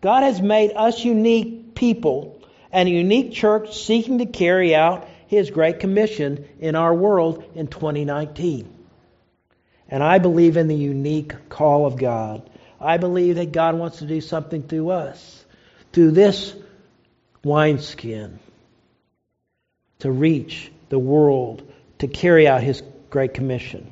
God 0.00 0.24
has 0.24 0.42
made 0.42 0.72
us 0.74 1.04
unique 1.04 1.74
people 1.74 2.42
and 2.72 2.88
a 2.88 2.92
unique 2.92 3.32
church 3.32 3.80
seeking 3.80 4.18
to 4.18 4.26
carry 4.26 4.74
out 4.74 5.08
His 5.28 5.50
Great 5.50 5.80
Commission 5.80 6.46
in 6.60 6.74
our 6.74 6.92
world 6.92 7.44
in 7.54 7.68
2019. 7.68 8.74
And 9.88 10.02
I 10.02 10.18
believe 10.18 10.56
in 10.56 10.68
the 10.68 10.76
unique 10.76 11.48
call 11.48 11.86
of 11.86 11.96
God. 11.96 12.48
I 12.80 12.98
believe 12.98 13.36
that 13.36 13.52
God 13.52 13.76
wants 13.76 13.98
to 13.98 14.06
do 14.06 14.20
something 14.20 14.62
through 14.62 14.90
us, 14.90 15.44
through 15.92 16.12
this 16.12 16.54
wineskin, 17.42 18.38
to 20.00 20.10
reach 20.10 20.70
the 20.90 20.98
world, 20.98 21.62
to 21.98 22.06
carry 22.06 22.46
out 22.46 22.62
His 22.62 22.82
Great 23.10 23.34
Commission. 23.34 23.90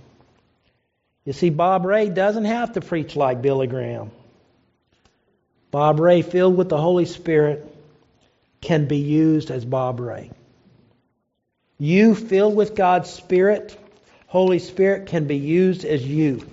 You 1.24 1.32
see, 1.32 1.50
Bob 1.50 1.84
Ray 1.84 2.08
doesn't 2.08 2.44
have 2.44 2.72
to 2.72 2.80
preach 2.80 3.16
like 3.16 3.42
Billy 3.42 3.66
Graham. 3.66 4.10
Bob 5.70 5.98
Ray, 6.00 6.22
filled 6.22 6.56
with 6.56 6.68
the 6.68 6.80
Holy 6.80 7.04
Spirit, 7.04 7.66
can 8.60 8.86
be 8.86 8.98
used 8.98 9.50
as 9.50 9.64
Bob 9.64 10.00
Ray. 10.00 10.30
You, 11.78 12.14
filled 12.14 12.56
with 12.56 12.74
God's 12.74 13.10
Spirit, 13.10 13.76
Holy 14.28 14.58
Spirit, 14.58 15.06
can 15.06 15.26
be 15.26 15.36
used 15.36 15.84
as 15.84 16.04
you. 16.06 16.46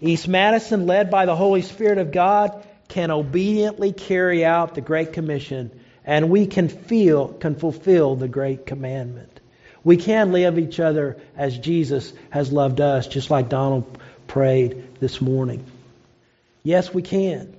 East 0.00 0.28
Madison, 0.28 0.86
led 0.86 1.10
by 1.10 1.26
the 1.26 1.36
Holy 1.36 1.62
Spirit 1.62 1.98
of 1.98 2.12
God, 2.12 2.66
can 2.88 3.10
obediently 3.10 3.92
carry 3.92 4.44
out 4.44 4.74
the 4.74 4.80
Great 4.80 5.12
Commission, 5.12 5.70
and 6.04 6.30
we 6.30 6.46
can 6.46 6.68
feel, 6.68 7.28
can 7.28 7.54
fulfill 7.56 8.14
the 8.14 8.28
Great 8.28 8.66
Commandment. 8.66 9.40
We 9.84 9.98
can 9.98 10.32
love 10.32 10.58
each 10.58 10.80
other 10.80 11.18
as 11.36 11.56
Jesus 11.56 12.12
has 12.30 12.50
loved 12.50 12.80
us, 12.80 13.06
just 13.06 13.30
like 13.30 13.50
Donald 13.50 13.98
prayed 14.26 14.98
this 14.98 15.20
morning. 15.20 15.64
Yes, 16.62 16.92
we 16.92 17.02
can. 17.02 17.54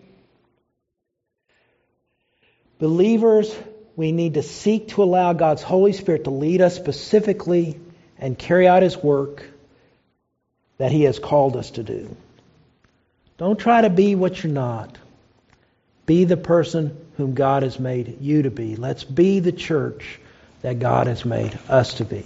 Believers, 2.80 3.56
we 3.96 4.12
need 4.12 4.34
to 4.34 4.44
seek 4.44 4.90
to 4.90 5.04
allow 5.04 5.34
God's 5.34 5.62
Holy 5.62 5.94
Spirit 5.94 6.24
to 6.24 6.32
lead 6.32 6.62
us 6.62 6.76
specifically 6.76 7.80
and 8.18 8.38
carry 8.38 8.68
out 8.68 8.82
His 8.82 8.98
work 8.98 9.48
that 10.78 10.92
He 10.92 11.04
has 11.04 11.20
called 11.20 11.56
us 11.56 11.72
to 11.72 11.84
do. 11.84 12.18
Don't 13.38 13.60
try 13.60 13.82
to 13.82 13.90
be 13.90 14.16
what 14.16 14.44
you're 14.44 14.52
not. 14.52 14.98
Be 16.06 16.26
the 16.26 16.38
person 16.38 16.98
whom 17.18 17.34
God 17.34 17.64
has 17.64 17.80
made 17.80 18.18
you 18.22 18.44
to 18.44 18.52
be. 18.52 18.76
Let's 18.76 19.04
be 19.04 19.40
the 19.40 19.52
church 19.52 20.20
that 20.66 20.80
God 20.80 21.06
has 21.06 21.24
made 21.24 21.56
us 21.70 21.94
to 21.96 22.06
be. 22.06 22.26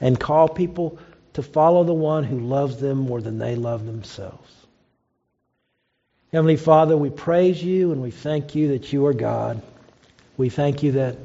And 0.00 0.18
call 0.18 0.48
people 0.48 0.98
to 1.34 1.44
follow 1.44 1.84
the 1.84 1.94
one 1.94 2.24
who 2.24 2.40
loves 2.40 2.78
them 2.78 2.98
more 2.98 3.20
than 3.20 3.38
they 3.38 3.54
love 3.54 3.86
themselves. 3.86 4.52
Heavenly 6.32 6.56
Father, 6.56 6.96
we 6.96 7.10
praise 7.10 7.62
you 7.62 7.92
and 7.92 8.02
we 8.02 8.10
thank 8.10 8.56
you 8.56 8.68
that 8.70 8.92
you 8.92 9.06
are 9.06 9.12
God. 9.12 9.62
We 10.36 10.48
thank 10.48 10.82
you 10.82 10.92
that, 10.92 11.18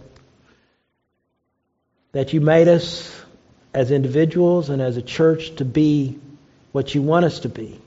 that 2.11 2.33
you 2.33 2.41
made 2.41 2.67
us 2.67 3.11
as 3.73 3.89
individuals 3.89 4.69
and 4.69 4.79
as 4.79 4.95
a 4.95 5.01
church 5.01 5.55
to 5.55 5.65
be 5.65 6.19
what 6.71 6.93
you 6.93 7.01
want 7.01 7.25
us 7.25 7.39
to 7.39 7.49
be. 7.49 7.81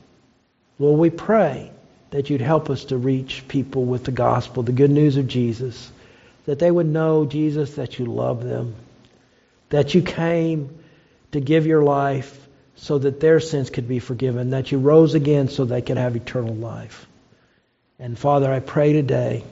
Lord, 0.81 0.99
we 0.99 1.11
pray 1.11 1.71
that 2.11 2.31
you'd 2.31 2.41
help 2.41 2.69
us 2.69 2.87
to 2.87 2.97
reach 2.97 3.47
people 3.47 3.85
with 3.85 4.03
the 4.03 4.11
gospel, 4.11 4.65
the 4.65 4.73
good 4.73 4.91
news 4.91 5.19
of 5.19 5.29
Jesus 5.29 5.93
that 6.47 6.59
they 6.59 6.71
would 6.71 6.87
know, 6.87 7.27
Jesus, 7.27 7.75
that 7.75 7.99
you 7.99 8.07
love 8.07 8.43
them, 8.43 8.75
that 9.69 9.95
you 9.95 10.03
came 10.03 10.79
to 11.33 11.41
give 11.41 11.67
your 11.67 11.83
life 11.83 12.47
so 12.77 12.99
that 12.99 13.21
their 13.21 13.41
sins 13.41 13.71
could 13.71 13.89
be 13.89 13.99
forgiven, 13.99 14.51
that 14.51 14.71
you 14.71 14.79
rose 14.79 15.15
again 15.15 15.49
so 15.49 15.65
they 15.65 15.83
could 15.83 15.97
have 15.97 16.17
eternal 16.17 16.55
life. 16.55 17.07
And 17.99 18.19
Father, 18.19 18.53
I 18.53 18.61
pray 18.61 18.93
today 18.93 19.45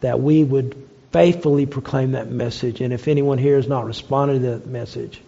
that 0.00 0.20
we 0.20 0.42
would 0.42 0.88
faithfully 1.12 1.66
proclaim 1.66 2.12
that 2.12 2.30
message. 2.30 2.80
And 2.80 2.92
if 2.92 3.08
anyone 3.08 3.38
here 3.38 3.56
has 3.56 3.68
not 3.68 3.84
responded 3.84 4.34
to 4.34 4.50
that 4.50 4.66
message, 4.66 5.20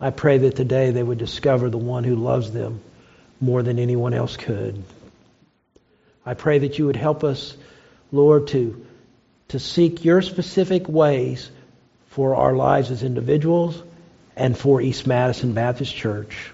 I 0.00 0.10
pray 0.10 0.38
that 0.38 0.56
today 0.56 0.92
they 0.92 1.02
would 1.02 1.18
discover 1.18 1.68
the 1.68 1.78
one 1.78 2.04
who 2.04 2.16
loves 2.16 2.50
them 2.52 2.80
more 3.40 3.62
than 3.62 3.78
anyone 3.78 4.14
else 4.14 4.36
could. 4.36 4.82
I 6.24 6.34
pray 6.34 6.60
that 6.60 6.78
you 6.78 6.86
would 6.86 6.96
help 6.96 7.24
us, 7.24 7.56
Lord, 8.12 8.48
to 8.48 8.86
to 9.50 9.58
seek 9.58 10.04
your 10.04 10.22
specific 10.22 10.88
ways 10.88 11.50
for 12.08 12.36
our 12.36 12.54
lives 12.54 12.90
as 12.90 13.02
individuals 13.02 13.82
and 14.36 14.56
for 14.56 14.80
East 14.80 15.06
Madison 15.06 15.52
Baptist 15.52 15.94
Church. 15.94 16.52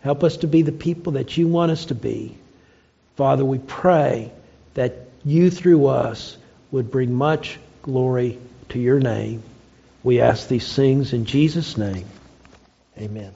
Help 0.00 0.22
us 0.22 0.38
to 0.38 0.46
be 0.46 0.62
the 0.62 0.72
people 0.72 1.12
that 1.12 1.36
you 1.36 1.48
want 1.48 1.72
us 1.72 1.86
to 1.86 1.94
be. 1.94 2.36
Father, 3.16 3.44
we 3.44 3.58
pray 3.58 4.30
that 4.74 5.08
you 5.24 5.50
through 5.50 5.86
us 5.86 6.36
would 6.70 6.90
bring 6.90 7.14
much 7.14 7.58
glory 7.82 8.38
to 8.68 8.78
your 8.78 9.00
name. 9.00 9.42
We 10.04 10.20
ask 10.20 10.48
these 10.48 10.72
things 10.72 11.12
in 11.12 11.24
Jesus' 11.24 11.76
name. 11.76 12.06
Amen. 12.98 13.34